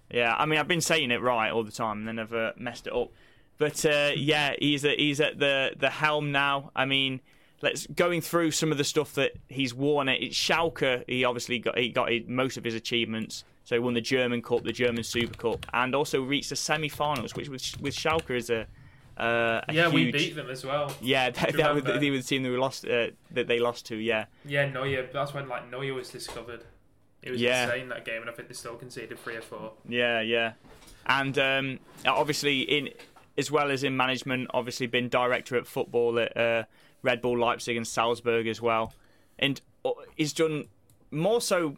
[0.09, 2.53] Yeah, I mean, I've been saying it right all the time, and then I've uh,
[2.57, 3.11] messed it up.
[3.57, 6.71] But uh, yeah, he's at, he's at the the helm now.
[6.75, 7.21] I mean,
[7.61, 10.07] let's going through some of the stuff that he's won.
[10.09, 13.43] It Schalke, he obviously got he got most of his achievements.
[13.65, 17.35] So he won the German Cup, the German Super Cup, and also reached the semi-finals,
[17.35, 18.65] which with, with Schalke is a,
[19.17, 20.89] uh, a Yeah, we beat them as well.
[21.01, 23.85] Yeah, that, that was, they were the team that we lost uh, that they lost
[23.87, 23.97] to.
[23.97, 25.09] Yeah, Yeah, Neuer.
[25.11, 26.63] That's when like Neuer was discovered.
[27.27, 27.65] It was Yeah.
[27.65, 29.73] insane that game, and I think they still conceded three or four.
[29.87, 30.53] Yeah, yeah,
[31.05, 32.89] and um, obviously in
[33.37, 36.63] as well as in management, obviously been director at football at uh,
[37.03, 38.93] Red Bull Leipzig and Salzburg as well,
[39.37, 40.65] and uh, he's done
[41.11, 41.77] more so.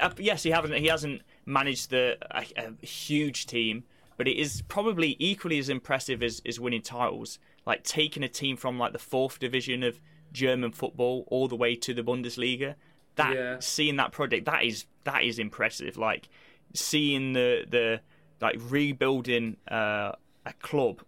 [0.00, 0.74] Uh, yes, he hasn't.
[0.74, 3.84] He hasn't managed the a, a huge team,
[4.16, 7.38] but it is probably equally as impressive as, as winning titles.
[7.66, 10.00] Like taking a team from like the fourth division of
[10.32, 12.74] German football all the way to the Bundesliga.
[13.18, 13.56] That Yeah.
[13.60, 15.96] seeing that project that is that is impressive.
[15.96, 16.28] Like
[16.74, 18.00] seeing the the
[18.40, 20.12] like rebuilding uh,
[20.46, 21.02] a club.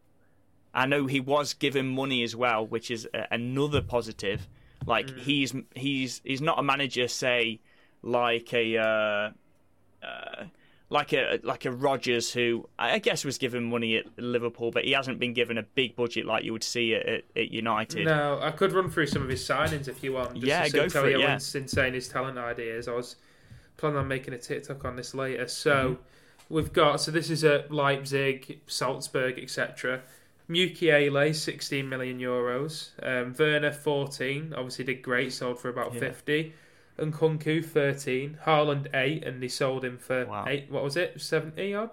[0.72, 4.48] I know he was given money as well, which is a, another positive.
[4.86, 5.18] Like Mm.
[5.18, 7.60] he's he's he's not a manager, say
[8.02, 9.30] like a uh,
[10.06, 10.44] uh,
[10.92, 14.90] like a like a Rodgers who I guess was given money at Liverpool, but he
[14.92, 18.04] hasn't been given a big budget like you would see at, at, at United.
[18.04, 20.34] No, I could run through some of his signings if you want.
[20.34, 21.34] Just Yeah, to go tell for it, you yeah.
[21.34, 22.88] insane his talent ideas.
[22.88, 23.16] I was
[23.76, 25.46] planning on making a TikTok on this later.
[25.48, 26.54] So Mm-hmm.
[26.54, 30.02] we've got so this is at Leipzig, Salzburg, etc.
[30.48, 32.90] Mukiele, 16 million euros.
[33.02, 34.54] Um, Werner, 14.
[34.56, 36.00] Obviously did great, sold for about Yeah.
[36.00, 36.52] 50.
[37.00, 38.38] And Nkunku, 13.
[38.46, 39.24] Haaland, 8.
[39.24, 40.44] And they sold him for Wow.
[40.46, 40.70] 8.
[40.70, 41.20] What was it?
[41.20, 41.90] 70 odd?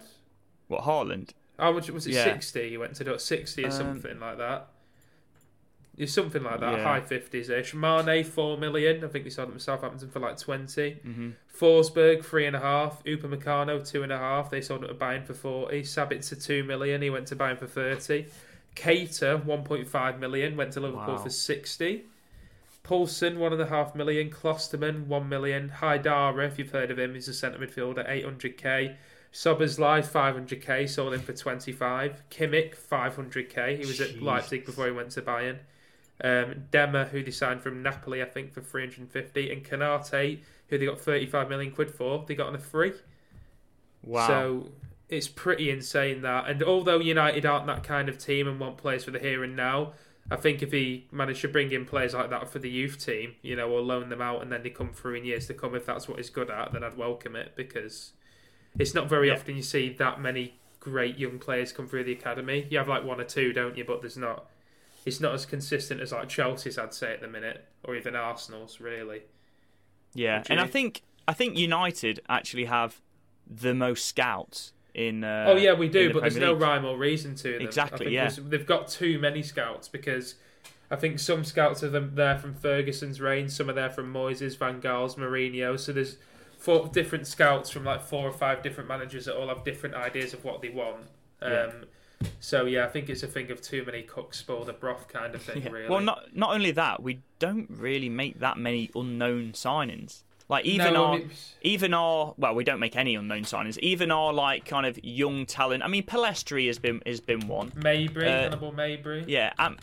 [0.68, 1.30] What Haaland?
[1.58, 2.14] How much was it?
[2.14, 2.24] Yeah.
[2.26, 2.68] 60?
[2.68, 4.68] You went to do 60 or Um, something like that.
[5.98, 6.84] It's something like that, Yeah.
[6.84, 7.74] high 50s ish.
[7.74, 9.04] Mane, 4 million.
[9.04, 10.92] I think they sold him to Southampton for like 20.
[11.02, 13.04] hmm Forsberg, 3.5.
[13.04, 14.52] Upamecano, 2.5.
[14.52, 15.82] They sold him to Bayern for 40.
[15.82, 17.02] Sabitzer, 2 million.
[17.02, 18.28] He went to Bayern for 30.
[18.76, 20.56] Keita, 1.5 million.
[20.56, 21.24] Went to Liverpool Wow.
[21.24, 22.06] for 60.
[22.88, 24.30] Poulsen, 1.5 million.
[24.30, 25.72] Klostermann, 1 million.
[25.82, 28.96] Haidara, if you've heard of him, he's a centre midfielder, 800k.
[29.34, 32.24] Szoboszlai, 500k, sold him for 25.
[32.30, 33.80] Kimmich, 500k.
[33.80, 34.22] He was at.
[34.22, 35.58] Leipzig before he went to Bayern.
[36.24, 39.52] Um, Demme, who they signed from Napoli, I think, for 350.
[39.52, 42.94] And Konaté, who they got 35 million quid for, they got on a free.
[44.02, 44.28] Wow.
[44.28, 44.70] So
[45.10, 46.48] it's pretty insane that.
[46.48, 49.56] And although United aren't that kind of team and want players for the here and
[49.56, 49.94] now,
[50.30, 53.36] I think if he managed to bring in players like that for the youth team,
[53.42, 55.74] you know, or loan them out and then they come through in years to come,
[55.76, 58.12] if that's what he's good at, then I'd welcome it because
[58.78, 59.36] it's not very Yeah.
[59.36, 62.68] often you see that many great young players come through the academy.
[62.70, 63.86] You have like one or two, don't you?
[63.86, 64.50] But there's not.
[65.06, 68.82] It's not as consistent as like Chelsea's, I'd say, at the minute, or even Arsenal's,
[68.82, 69.22] really.
[70.14, 73.00] yeah, and I think I think United actually have
[73.50, 75.24] the most scouts in.
[75.24, 76.62] Uh, oh yeah, we do, the but there's Premier no League.
[76.62, 77.62] rhyme or reason to them.
[77.62, 78.30] Exactly, yeah.
[78.38, 80.36] They've got too many scouts because
[80.92, 84.80] I think some scouts are there from Ferguson's reign, some are there from Moyes, Van
[84.80, 85.80] Gaal's, Mourinho.
[85.80, 86.18] So there's
[86.58, 90.34] four different scouts from like four or five different managers that all have different ideas
[90.34, 91.08] of what they want.
[91.42, 91.70] Um, Yeah.
[92.40, 95.36] So yeah, I think it's a thing of too many cooks spoil the broth kind
[95.36, 95.62] of thing.
[95.64, 95.70] Yeah.
[95.70, 95.90] Really.
[95.90, 100.24] Well, not not only that, we don't really make that many unknown signings.
[100.50, 101.30] Like even No, our I mean-
[101.62, 103.78] even our well, we don't make any unknown signings.
[103.80, 105.84] Even our like kind of young talent.
[105.84, 107.72] I mean, Pellistri has been has been one.
[107.72, 109.26] Mejbri, Uh, Hannibal Mejbri.
[109.28, 109.78] Yeah, um,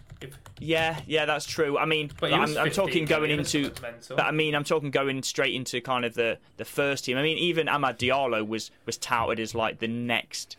[0.58, 1.26] yeah, yeah.
[1.26, 1.76] That's true.
[1.76, 3.70] I mean, I'm, I'm talking going into.
[3.82, 4.16] mental.
[4.16, 7.18] But I mean, I'm talking going straight into kind of the, the first team.
[7.18, 10.56] I mean, even Amad Diallo was was touted as like the next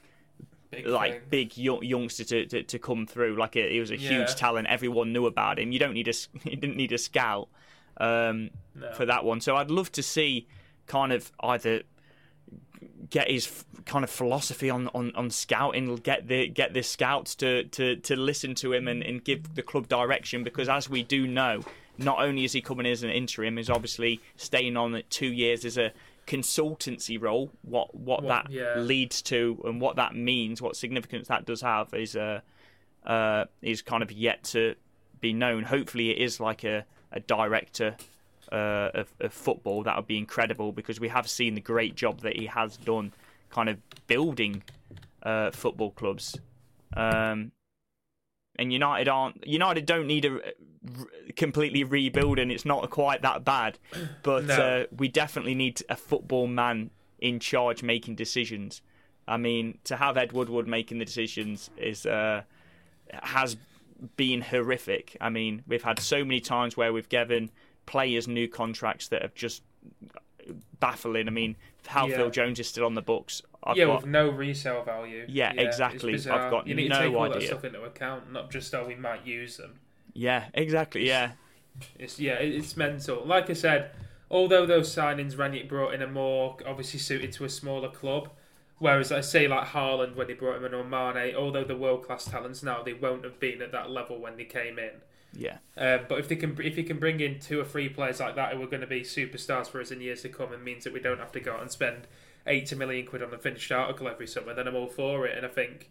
[0.69, 1.21] Big like thing.
[1.29, 3.37] big young, youngster to, to, to come through.
[3.37, 4.09] Like a, he was a Yeah.
[4.09, 4.67] huge talent.
[4.67, 5.71] Everyone knew about him.
[5.71, 7.47] You don't need a you didn't need a scout
[7.97, 8.91] um, No.
[8.93, 9.41] for that one.
[9.41, 10.47] So I'd love to see
[10.87, 11.83] kind of either
[13.09, 17.35] get his f- kind of philosophy on, on, on scouting, get the get the scouts
[17.35, 21.03] to, to, to listen to him and, and give the club direction because as we
[21.03, 21.61] do know,
[21.97, 25.63] not only is he coming as an interim, he's obviously staying on at two years
[25.65, 25.91] as a
[26.27, 27.51] consultancy role.
[27.61, 28.75] What what, What- that yeah.
[28.79, 32.41] leads to and what that means, what significance that does have is uh,
[33.05, 34.75] uh, is kind of yet to
[35.21, 35.63] be known.
[35.63, 36.85] Hopefully, it is like a,
[37.15, 37.95] a director
[38.51, 39.83] uh, of, of football.
[39.83, 43.13] That would be incredible because we have seen the great job that he has done,
[43.49, 44.63] kind of building
[45.23, 46.37] uh, football clubs.
[46.95, 47.51] Um,
[48.57, 50.39] and United aren't United don't need a
[51.35, 53.77] completely rebuild, and it's not quite that bad.
[54.23, 54.55] But No.
[54.55, 58.81] uh, we definitely need a football man in charge making decisions.
[59.27, 62.43] I mean, to have Ed Woodward making the decisions is uh,
[63.11, 63.57] has
[64.17, 65.15] been horrific.
[65.21, 67.51] I mean, we've had so many times where we've given
[67.85, 69.63] players new contracts that have just
[70.79, 71.27] baffling.
[71.27, 71.55] I mean,
[71.87, 72.17] how Yeah.
[72.17, 73.41] Phil Jones is still on the books.
[73.63, 75.25] I've yeah, got, with no resale value.
[75.27, 76.13] Yeah, it's exactly.
[76.15, 78.85] I've got you need no to take all that stuff into account, not just how
[78.85, 79.79] we might use them.
[80.13, 81.07] yeah, exactly.
[81.07, 81.31] Yeah,
[81.97, 83.25] It's yeah, it's mental.
[83.25, 83.91] Like I said,
[84.29, 88.29] although those signings Rangnick brought in are more obviously suited to a smaller club,
[88.79, 92.03] whereas I say like Haaland when they brought him in or Mane, although they're world
[92.05, 95.01] class talents now, they won't have been at that level when they came in.
[95.33, 98.19] yeah, Um, but if they can, if you can bring in two or three players
[98.21, 100.63] like that who are going to be superstars for us in years to come, and
[100.63, 102.07] means that we don't have to go out and spend
[102.47, 105.37] eighty million quid on a finished article every summer, then I'm all for it.
[105.37, 105.89] And I think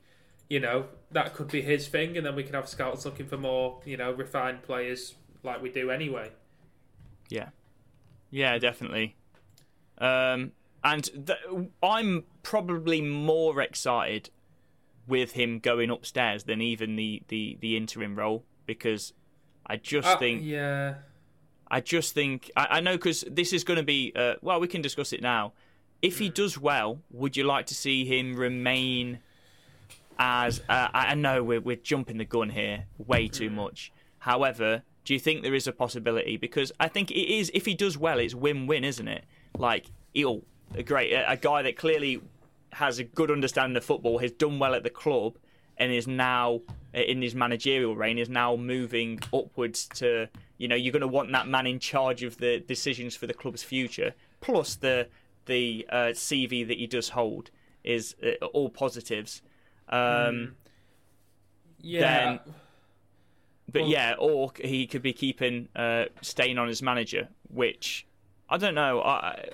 [0.48, 3.38] you know, that could be his thing, and then we can have scouts looking for
[3.38, 6.30] more, you know, refined players like we do anyway.
[7.28, 7.50] Yeah,
[8.30, 9.16] yeah, definitely.
[9.98, 10.52] Um,
[10.84, 11.38] and th-
[11.82, 14.30] I'm probably more excited
[15.06, 19.12] with him going upstairs than even the the the interim role because
[19.66, 20.94] I just Uh, think yeah,
[21.70, 24.68] I just think I, I know because this is going to be uh, well we
[24.68, 25.52] can discuss it now.
[26.02, 29.20] If he does well, would you like to see him remain
[30.18, 33.90] as uh, I know we're we're jumping the gun here way too much.
[34.18, 36.36] However, do you think there is a possibility?
[36.36, 37.50] Because I think it is.
[37.54, 39.24] If he does well, it's win-win, isn't it?
[39.58, 40.42] Like he'll
[40.74, 42.20] a great a, a guy that clearly
[42.72, 45.36] has a good understanding of football, has done well at the club,
[45.76, 46.60] and is now
[46.92, 51.30] in his managerial reign is now moving upwards to you know you're going to want
[51.32, 54.14] that man in charge of the decisions for the club's future.
[54.40, 55.08] Plus the
[55.46, 57.50] the uh, CV that he does hold
[57.82, 59.42] is uh, all positives.
[59.90, 60.54] Um,
[61.80, 62.00] yeah.
[62.00, 62.40] Then-
[63.70, 68.06] But Well- yeah, or he could be keeping uh, staying on as manager, which
[68.48, 69.00] I don't know.
[69.02, 69.48] I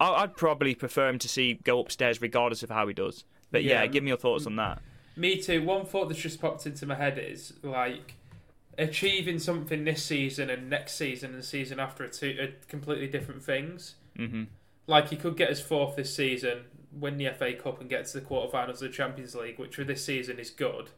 [0.00, 3.24] I'd probably prefer him to see go upstairs regardless of how he does.
[3.50, 3.86] But yeah, Yeah.
[3.88, 4.80] give me your thoughts on that.
[5.16, 5.62] Me too.
[5.62, 8.14] One thought that's just popped into my head is like
[8.78, 13.06] achieving something this season and next season and the season after are two are completely
[13.08, 13.96] different things.
[14.16, 14.44] hmm
[14.86, 18.20] Like he could get his fourth this season, win the FA Cup, and get to
[18.20, 20.90] the quarterfinals of the Champions League, which for this season is good.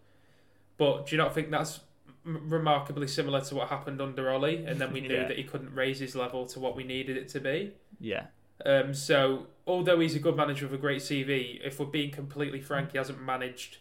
[0.78, 1.80] But do you not think that's
[2.24, 4.64] remarkably similar to what happened under Ollie?
[4.64, 5.28] And then we knew Yeah.
[5.28, 7.72] that he couldn't raise his level to what we needed it to be.
[8.00, 8.26] Yeah,
[8.64, 12.60] Um, so, although he's a good manager with a great CV, if we're being completely
[12.60, 13.78] frank, he hasn't managed,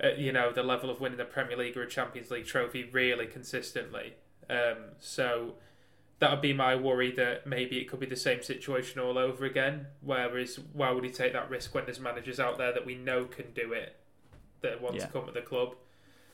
[0.00, 2.84] at, you know, the level of winning the Premier League or a Champions League trophy
[2.84, 4.14] really consistently.
[4.50, 5.54] Um, so,
[6.20, 9.44] that would be my worry that maybe it could be the same situation all over
[9.44, 9.86] again.
[10.00, 13.24] Whereas, why would he take that risk when there's managers out there that we know
[13.26, 13.94] can do it,
[14.62, 15.06] that want Yeah.
[15.06, 15.74] to come to the club?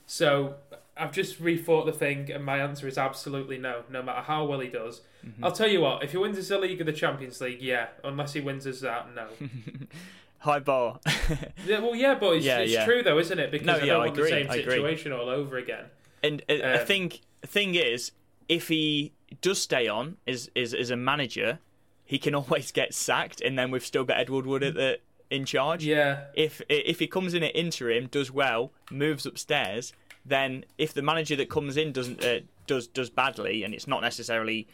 [0.06, 0.56] So,
[0.96, 3.82] I've just rethought the thing, and my answer is absolutely no.
[3.90, 5.42] No matter how well he does, Mm-hmm.
[5.42, 6.04] I'll tell you what.
[6.04, 7.86] If he wins us the league or the Champions League, yeah.
[8.04, 9.26] Unless he wins us that, no.
[10.40, 11.00] high bar.
[11.66, 12.84] yeah, well, yeah, but it's, Yeah, it's yeah.
[12.84, 13.50] true though, isn't it?
[13.50, 15.86] Because No, I yeah, don't I want the same situation all over again.
[16.22, 18.12] And uh, I Um, think thing is,
[18.50, 21.58] if he does stay on as, as as a manager,
[22.04, 24.98] he can always get sacked, and then we've still got Edward Wood at the
[25.30, 25.84] in charge.
[25.84, 29.92] Yeah, If if he comes in at interim, does well, moves upstairs,
[30.24, 34.02] then if the manager that comes in doesn't uh, does does badly, and it's not
[34.02, 34.66] necessarily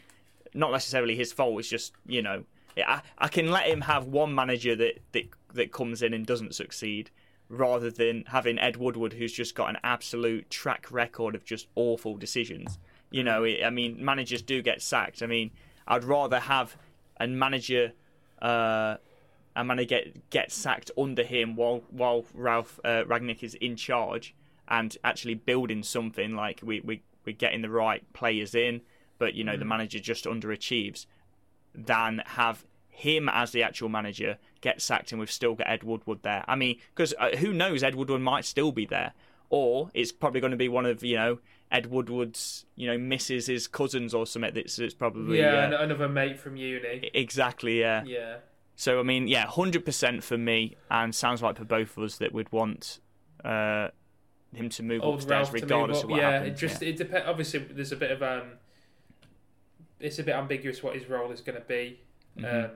[0.53, 2.43] not necessarily his fault, it's just you know,
[2.77, 6.55] I I can let him have one manager that that that comes in and doesn't
[6.55, 7.09] succeed.
[7.49, 12.15] Rather than having Ed Woodward, who's just got an absolute track record of just awful
[12.15, 12.79] decisions,
[13.09, 13.43] you know.
[13.43, 15.21] I mean, managers do get sacked.
[15.21, 15.51] I mean,
[15.85, 16.77] I'd rather have
[17.19, 17.91] a manager
[18.41, 18.95] uh,
[19.55, 24.33] a manager get get sacked under him while while Ralph uh, Ragnick is in charge
[24.67, 28.81] and actually building something like we we we're getting the right players in,
[29.19, 31.05] but you know the manager just underachieves,
[31.75, 36.19] than have him as the actual manager get sacked and we've still got Ed Woodward
[36.23, 36.43] there.
[36.47, 39.13] I mean, because uh, who knows, Ed Woodward might still be there,
[39.49, 41.39] or it's probably going to be one of you know
[41.71, 44.53] Ed Woodward's you know misses his cousins or something.
[44.53, 45.69] That's, that's probably yeah.
[45.73, 47.09] uh, Another mate from uni.
[47.13, 48.03] exactly yeah.
[48.05, 48.37] Yeah,
[48.81, 52.17] So I mean, yeah, hundred percent for me, and sounds like for both of us
[52.17, 52.97] that we'd want
[53.45, 53.89] uh,
[54.55, 56.03] him to move old upstairs Ralph to move regardless up.
[56.05, 56.63] of what yeah, happens.
[56.63, 57.27] it just it depends.
[57.27, 58.53] Obviously, there's a bit of um,
[59.99, 61.99] it's a bit ambiguous what his role is going to be.
[62.35, 62.65] Mhm.
[62.65, 62.71] Um,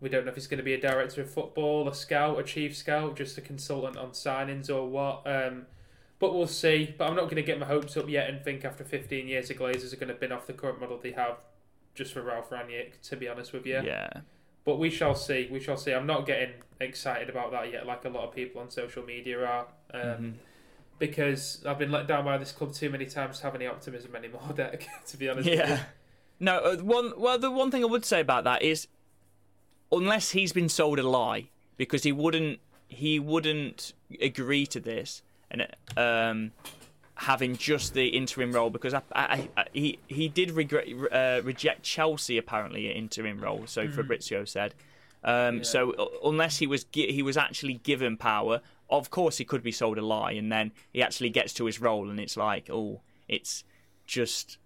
[0.00, 2.42] we don't know if he's going to be a director of football, a scout, a
[2.42, 5.20] chief scout, just a consultant on signings or what.
[5.26, 5.66] Um,
[6.18, 6.94] but we'll see.
[6.96, 9.48] But I'm not going to get my hopes up yet and think after 15 years
[9.48, 11.36] the Glazers are going to bin off the current model they have
[11.94, 13.82] just for Ralph Rangnick, to be honest with you.
[13.84, 14.08] yeah.
[14.64, 15.48] But we shall see.
[15.50, 15.92] We shall see.
[15.92, 16.50] I'm not getting
[16.80, 19.66] excited about that yet, like a lot of people on social media are.
[19.92, 20.34] Um, Mhm.
[20.98, 24.14] because I've been let down by this club too many times to have any optimism
[24.16, 25.48] anymore, Deck, to be honest.
[25.50, 25.84] with Yeah.
[26.40, 27.12] No, uh, one.
[27.16, 28.86] Well, the one thing I would say about that is,
[29.92, 35.66] unless he's been sold a lie, because he wouldn't, he wouldn't agree to this, and
[35.96, 36.52] um,
[37.16, 41.82] having just the interim role because I, I, I, he he did regret, uh, reject
[41.82, 43.66] Chelsea apparently at interim role.
[43.66, 44.74] So Fabrizio said.
[45.22, 45.62] Um, Yeah.
[45.62, 48.60] So unless he was he was actually given power,
[48.90, 51.80] of course he could be sold a lie, and then he actually gets to his
[51.80, 53.64] role, and it's like, oh, it's
[54.06, 54.58] just,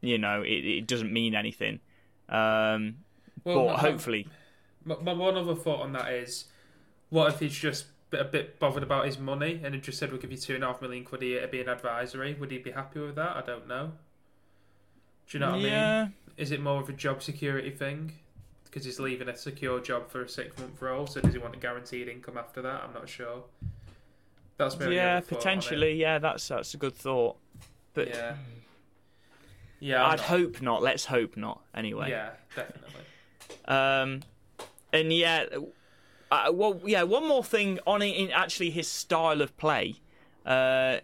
[0.00, 1.78] you know, it, it doesn't mean anything.
[2.28, 2.96] Um,
[3.44, 4.26] Well, but my- hopefully,
[4.84, 6.46] My, my one other thought on that is,
[7.10, 10.20] what if he's just a bit bothered about his money and had just said we'll
[10.20, 12.34] give you two and a half million quid a year to be an advisory?
[12.34, 13.36] Would he be happy with that?
[13.36, 13.92] I don't know.
[15.28, 16.14] Do you know what I mean?
[16.38, 18.12] Is it more of a job security thing?
[18.64, 21.54] Because he's leaving a secure job for a six month role, so does he want
[21.54, 22.82] a guaranteed income after that?
[22.84, 23.42] I'm not sure.
[24.56, 25.38] That's my yeah, other thought on it.
[25.38, 25.92] potentially.
[25.94, 27.36] Yeah, that's that's a good thought.
[27.94, 28.36] But Yeah.
[29.80, 30.04] Yeah.
[30.04, 30.82] I'm I'd not- hope not.
[30.82, 31.60] Let's hope not.
[31.74, 32.10] Anyway.
[32.10, 33.02] Yeah, definitely.
[33.66, 34.22] Um,
[34.92, 35.44] and yeah,
[36.30, 37.02] uh, well, yeah.
[37.02, 39.96] One more thing on in actually his style of play,
[40.46, 40.98] uh,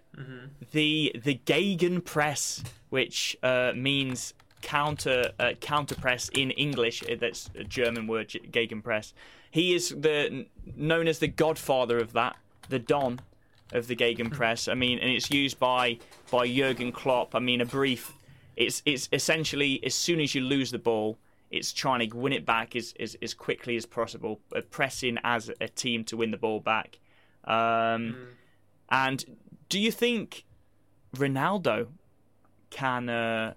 [0.73, 7.03] the the Gegen press, which uh, means counter uh, counter press in English.
[7.03, 9.15] uh, That's a German word, Gegen press.
[9.51, 10.47] He is the
[10.77, 12.37] known as the godfather of that,
[12.69, 13.21] the Don
[13.73, 14.69] of the Gegen press.
[14.69, 15.99] I mean, and it's used by
[16.31, 17.35] by Jurgen Klopp.
[17.35, 18.13] I mean, a brief.
[18.57, 21.19] It's it's essentially as soon as you lose the ball,
[21.57, 25.51] it's trying to win it back as as, as quickly as possible, uh, pressing as
[25.61, 26.99] a team to win the ball back.
[27.45, 28.29] Um,
[28.89, 29.25] And
[29.69, 30.45] do you think
[31.17, 31.89] Ronaldo
[32.71, 33.55] can uh,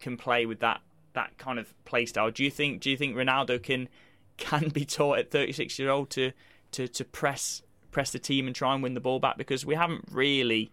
[0.00, 0.80] can play with that
[1.14, 2.30] that kind of play style?
[2.30, 3.88] Do you think do you think Ronaldo can
[4.36, 6.32] can be taught at 36 year old to,
[6.72, 9.36] to to press press the team and try and win the ball back?
[9.36, 10.70] Because we haven't really.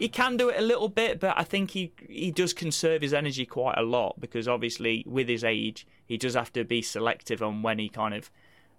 [0.00, 3.12] He can do it a little bit, but I think he he does conserve his
[3.12, 7.42] energy quite a lot because obviously with his age, he does have to be selective
[7.42, 8.30] on when he kind of.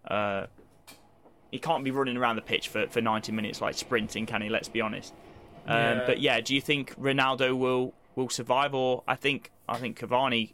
[0.06, 0.48] Uh,
[1.52, 4.48] he can't be running around the pitch for, for 90 minutes like sprinting, can he?
[4.48, 5.14] Let's be honest.
[5.68, 6.04] Um, Yeah.
[6.06, 10.54] But yeah, do you think Ronaldo will will survive, or I think I think Cavani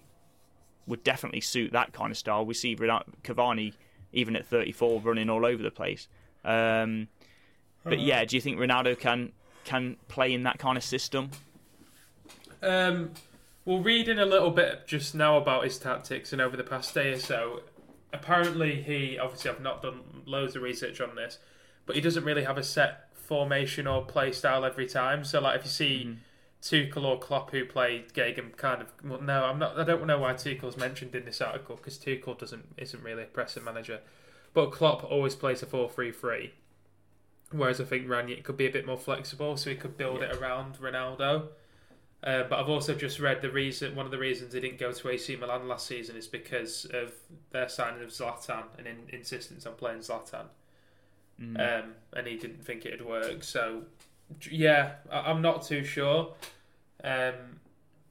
[0.86, 2.46] would definitely suit that kind of style.
[2.46, 3.74] We see Cavani
[4.12, 6.08] even at 34 running all over the place.
[6.44, 7.08] Um,
[7.84, 9.32] but yeah, do you think Ronaldo can
[9.68, 11.30] can play in that kind of system?
[12.64, 13.12] Um,
[13.66, 17.12] well, reading a little bit just now about his tactics and over the past day
[17.12, 17.62] or so,
[18.14, 21.38] apparently he obviously I've not done loads of research on this,
[21.86, 25.26] but he doesn't really have a set formation or play style every time.
[25.26, 26.18] So like if you see
[26.62, 29.78] Tuchel or Klopp who play Gegen kind of well, no, I'm not.
[29.78, 33.28] I don't know why Tuchel's mentioned in this article because Tuchel doesn't isn't really a
[33.28, 34.00] pressing manager,
[34.54, 36.52] but Klopp always plays a 4-3-3.
[37.52, 40.36] Whereas I think Rangnick could be a bit more flexible, so he could build it
[40.36, 41.48] around Ronaldo.
[42.24, 43.96] Uh, but I've also just read the reason.
[43.96, 47.14] One of the reasons he didn't go to AC Milan last season is because of
[47.52, 50.46] their signing of Zlatan and in, insistence on playing Zlatan.
[51.60, 53.44] Um, and he didn't think it'd work.
[53.44, 53.84] So,
[54.50, 56.34] yeah, I, I'm not too sure.
[57.04, 57.60] Um,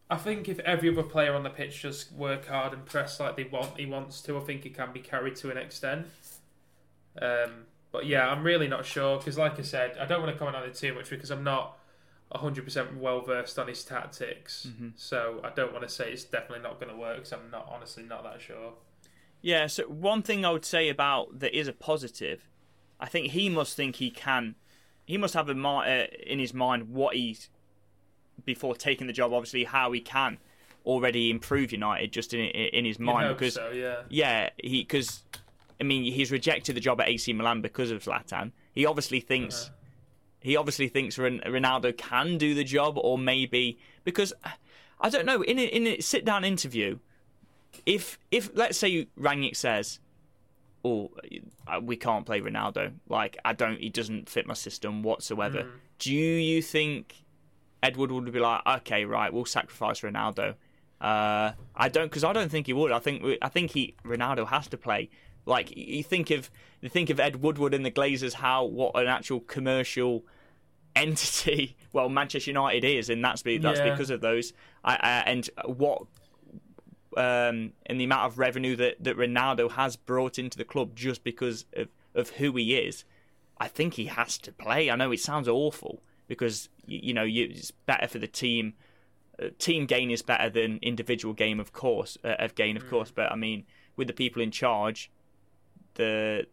[0.09, 3.37] I think if every other player on the pitch just work hard and press like
[3.37, 4.39] they want, he wants to.
[4.39, 6.07] I think he can be carried to an extent.
[7.20, 7.64] Um,
[7.97, 10.55] but yeah, I'm really not sure because, like I said, I don't want to comment
[10.55, 11.78] on it too much because I'm not
[12.30, 14.66] 100% well versed on his tactics.
[14.97, 17.66] So I don't want to say it's definitely not going to work because I'm not
[17.72, 18.74] honestly not that sure.
[19.40, 22.51] Yeah, so one thing I would say about that is a positive,
[23.01, 24.57] I think he must think he can,
[25.07, 27.49] he must have uh, in his mind what he's,
[28.44, 30.36] before taking the job, obviously, how he can
[30.84, 33.34] already improve United just in in his mind.
[33.38, 34.03] Because, so, yeah.
[34.11, 35.22] yeah, he, because,
[35.81, 38.53] I mean, he's rejected the job at AC Milan because of Zlatan.
[38.72, 39.70] He obviously thinks,
[40.41, 44.33] he obviously thinks Ronaldo can do the job, or maybe, because,
[45.01, 46.99] I don't know, in a, in a sit down interview,
[47.85, 50.01] if if let's say Rangnick says,
[50.83, 51.11] "Oh,
[51.66, 55.62] uh, we can't play Ronaldo," like I don't, he doesn't fit my system whatsoever.
[55.99, 57.16] Do you think
[57.83, 60.55] Edward would be like, "Okay, right, we'll sacrifice Ronaldo"?
[61.01, 62.93] Uh, I don't, because I don't think he would.
[62.93, 65.11] I think I think he Ronaldo has to play.
[65.47, 69.07] Like you think of you think of Ed Woodward and the Glazers, how what an
[69.07, 70.24] actual commercial
[70.97, 71.76] entity.
[71.92, 73.90] Well, Manchester United is, and that's be, that's Yeah.
[73.90, 74.53] because of those.
[74.84, 76.03] I, I, and what
[77.16, 81.24] um, and the amount of revenue that, that Ronaldo has brought into the club just
[81.24, 83.05] because of, of who he is,
[83.59, 84.90] I think he has to play.
[84.90, 88.74] I know it sounds awful because you, you know you, it's better for the team.
[89.42, 93.11] Uh, team gain is better than individual game, of course, uh, of gain, of course.
[93.11, 93.64] But I mean,
[93.97, 95.11] with the people in charge,
[95.97, 96.47] the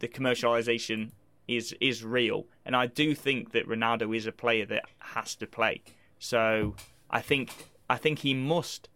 [0.00, 1.10] the commercialization
[1.48, 5.46] is is real, and I do think that Ronaldo is a player that has to
[5.46, 5.82] play.
[6.18, 6.74] So
[7.10, 7.50] I think
[7.88, 8.88] I think he must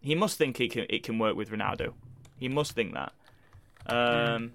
[0.00, 1.92] he must think it can it can work with Ronaldo.
[2.38, 3.12] He must think that.
[3.86, 4.52] Um,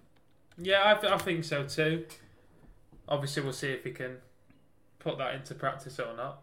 [0.58, 2.06] Yeah, I, th- I think so too.
[3.08, 4.18] Obviously, we'll see if he can
[5.00, 6.42] put that into practice or not.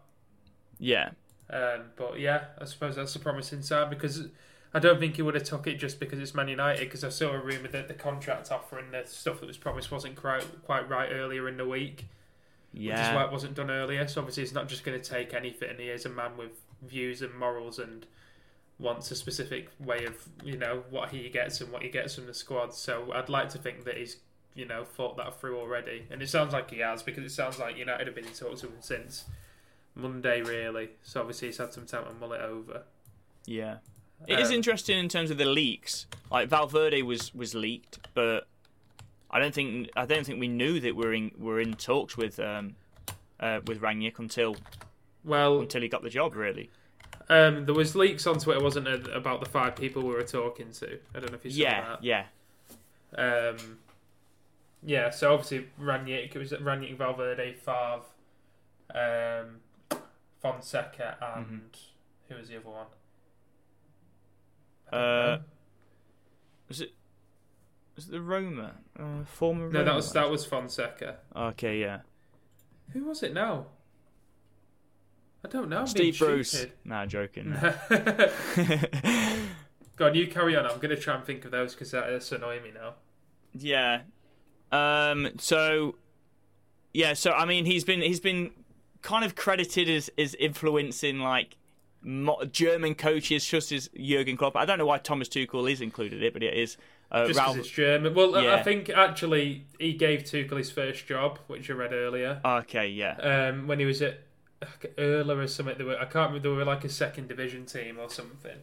[0.79, 1.11] yeah,
[1.49, 4.27] Um, but yeah, I suppose that's a promising sign because
[4.73, 6.79] I don't think he would have took it just because it's Man United.
[6.79, 9.91] Because I saw a rumor that the contract offer and the stuff that was promised
[9.91, 12.07] wasn't quite quite right earlier in the week,
[12.85, 14.07] which is why yeah, it wasn't done earlier.
[14.07, 15.77] So obviously, he's not just going to take anything.
[15.77, 16.51] He is a man with
[16.81, 18.05] views and morals and
[18.79, 22.25] wants a specific way of you know what he gets and what he gets from
[22.27, 22.73] the squad.
[22.73, 24.17] So I'd like to think that he's
[24.55, 27.59] you know thought that through already, and it sounds like he has because it sounds
[27.59, 29.25] like United have been in talks with him since
[29.95, 30.91] Monday, really.
[31.03, 32.83] So obviously, he's had some time to mull it over.
[33.45, 33.77] yeah.
[34.27, 36.05] It is Um, interesting in terms of the leaks.
[36.29, 38.47] Like Valverde was was leaked, but
[39.29, 42.39] I don't think I don't think we knew that we're in we're in talks with
[42.39, 42.75] um,
[43.39, 44.55] uh, with Rangnick until
[45.23, 46.35] Well, until he got the job.
[46.35, 46.69] Really.
[47.29, 50.71] um, there was leaks on Twitter, wasn't it, about the five people we were talking
[50.73, 50.99] to?
[51.15, 52.25] I don't know if you saw Yeah, yeah.
[53.13, 53.49] that.
[53.55, 53.77] Um,
[54.83, 55.09] yeah.
[55.09, 58.01] So obviously Rangnick, it was Rangnick, Valverde, Favre,
[58.93, 59.97] um,
[60.41, 62.29] Fonseca, and Mm-hmm.
[62.29, 62.85] who was the other one?
[64.91, 65.39] Don't Uh.
[66.67, 66.93] Was it
[67.95, 69.69] was it the Roma uh, former?
[69.69, 71.17] no, that was that was Fonseca.
[71.35, 71.99] Okay, yeah.
[72.93, 73.65] Who was it now?
[75.43, 75.79] I don't know.
[75.79, 76.51] I'm Steve Bruce.
[76.51, 76.73] stupid.
[76.85, 77.51] Nah, joking.
[79.95, 80.65] Go on, you carry on.
[80.65, 82.93] I'm going to try and think of those because that's annoying me now.
[83.53, 84.01] Yeah.
[84.71, 85.31] Um.
[85.39, 85.95] So.
[86.93, 87.13] Yeah.
[87.13, 88.51] So I mean, he's been he's been
[89.01, 91.57] kind of credited as as influencing like
[92.03, 94.55] German coaches, such as Jurgen Klopp.
[94.55, 96.77] I don't know why Thomas Tuchel is included it, but it is.
[97.11, 98.13] Uh, Just Ralph- it's German.
[98.13, 98.55] Well, I- Yeah.
[98.55, 102.87] I think actually he gave Tuchel his first job, which I read earlier, Okay.
[102.87, 103.15] Yeah.
[103.17, 104.21] um, when he was at
[104.97, 105.77] Erla or something.
[105.77, 106.39] They were, I can't remember.
[106.49, 108.57] They were like a second division team or something.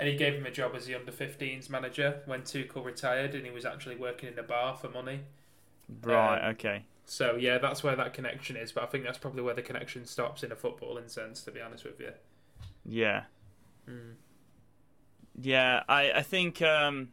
[0.00, 3.44] And he gave him a job as the under 15s manager when Tuchel retired, and
[3.44, 5.20] he was actually working in a bar for money.
[6.02, 6.40] Right.
[6.40, 6.82] um, okay.
[7.04, 8.72] So yeah, that's where that connection is.
[8.72, 11.42] But I think that's probably where the connection stops in a footballing sense.
[11.42, 12.12] To be honest with you.
[12.88, 13.24] Yeah.
[13.88, 14.14] Mm.
[15.40, 17.08] Yeah, I I think um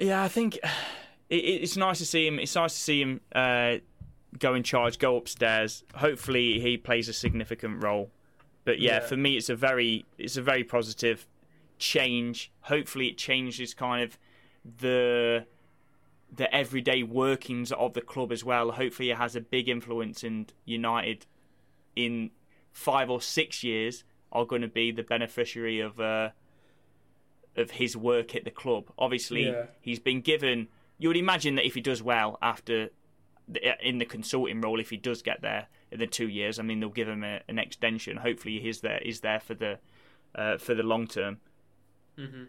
[0.00, 0.56] yeah, I think
[1.28, 2.38] it, it's nice to see him.
[2.38, 3.76] It's nice to see him uh,
[4.38, 5.84] go in charge, go upstairs.
[5.94, 8.10] Hopefully, he plays a significant role.
[8.64, 9.00] But yeah, Yeah.
[9.00, 11.26] for me, it's a very it's a very positive
[11.78, 12.50] change.
[12.62, 14.18] Hopefully, it changes kind of
[14.78, 15.46] the
[16.34, 18.70] the everyday workings of the club as well.
[18.72, 21.26] Hopefully, it has a big influence in United
[21.96, 22.30] in
[22.72, 26.30] five or six years are going to be the beneficiary of uh,
[27.56, 28.90] of his work at the club.
[28.98, 29.66] Obviously, Yeah.
[29.80, 30.68] he's been given.
[30.98, 32.90] You would imagine that if he does well after
[33.48, 36.62] the, in the consulting role, if he does get there in the two years, I
[36.62, 38.18] mean they'll give him a, an extension.
[38.18, 39.00] Hopefully, he's there.
[39.02, 39.78] He's there for the
[40.34, 41.38] uh, for the long term.
[42.16, 42.44] hmm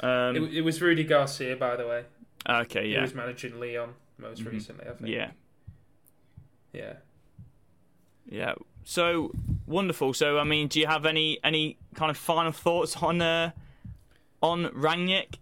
[0.00, 2.04] Um, it, it was Rudi Garcia, by the way.
[2.48, 4.50] okay, yeah, He was managing Lyon most Mhm.
[4.52, 5.08] recently, I think.
[5.10, 5.30] yeah,
[6.72, 6.94] Yeah.
[8.26, 8.54] yeah.
[8.84, 9.32] So
[9.66, 10.12] wonderful.
[10.14, 13.52] So I mean, do you have any any kind of final thoughts on uh,
[14.42, 15.34] on Rangnick?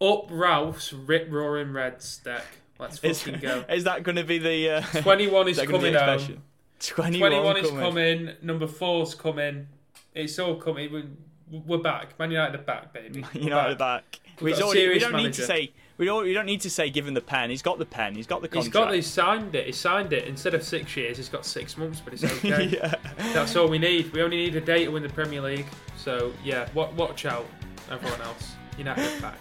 [0.00, 2.44] Up Ralph's rip roaring Reds deck.
[2.78, 3.64] Let's Is, fucking go.
[3.68, 6.42] is that going to be the uh, 21 is that coming home.
[6.80, 8.30] 21, 21 is coming.
[8.42, 9.66] Number four's coming.
[10.14, 10.92] It's all coming.
[10.92, 12.16] We- We're back.
[12.18, 13.24] Man United are back, baby.
[13.34, 14.04] We're United back.
[14.12, 14.20] back.
[14.40, 15.42] We've a already, we don't need manager.
[15.42, 17.50] to say we don't, we don't need to say give him the pen.
[17.50, 18.14] He's got the pen.
[18.14, 18.72] He's got the He's contract.
[18.88, 18.94] got.
[18.94, 19.66] He signed it.
[19.66, 20.26] He signed it.
[20.26, 22.64] Instead of six years, he's got six months, but it's okay.
[22.66, 22.94] yeah.
[23.34, 24.12] That's all we need.
[24.12, 25.66] We only need a day to win the Premier League.
[25.96, 27.46] So yeah, wa- watch out,
[27.90, 28.52] everyone else.
[28.78, 29.38] United back.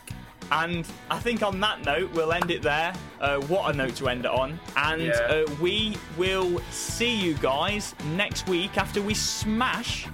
[0.49, 2.93] And I think on that note, we'll end it there.
[3.19, 4.57] Uh, what a note to end it on.
[4.77, 5.13] And Yeah.
[5.13, 10.07] uh, we will see you guys next week after we smash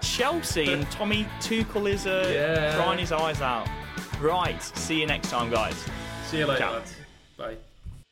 [0.00, 2.76] Chelsea and Tommy Tuchel is uh, Yeah.
[2.76, 3.66] crying his eyes out.
[4.20, 4.62] Right.
[4.62, 5.76] See you next time, guys.
[6.26, 6.82] See you later.
[7.36, 7.56] Bye.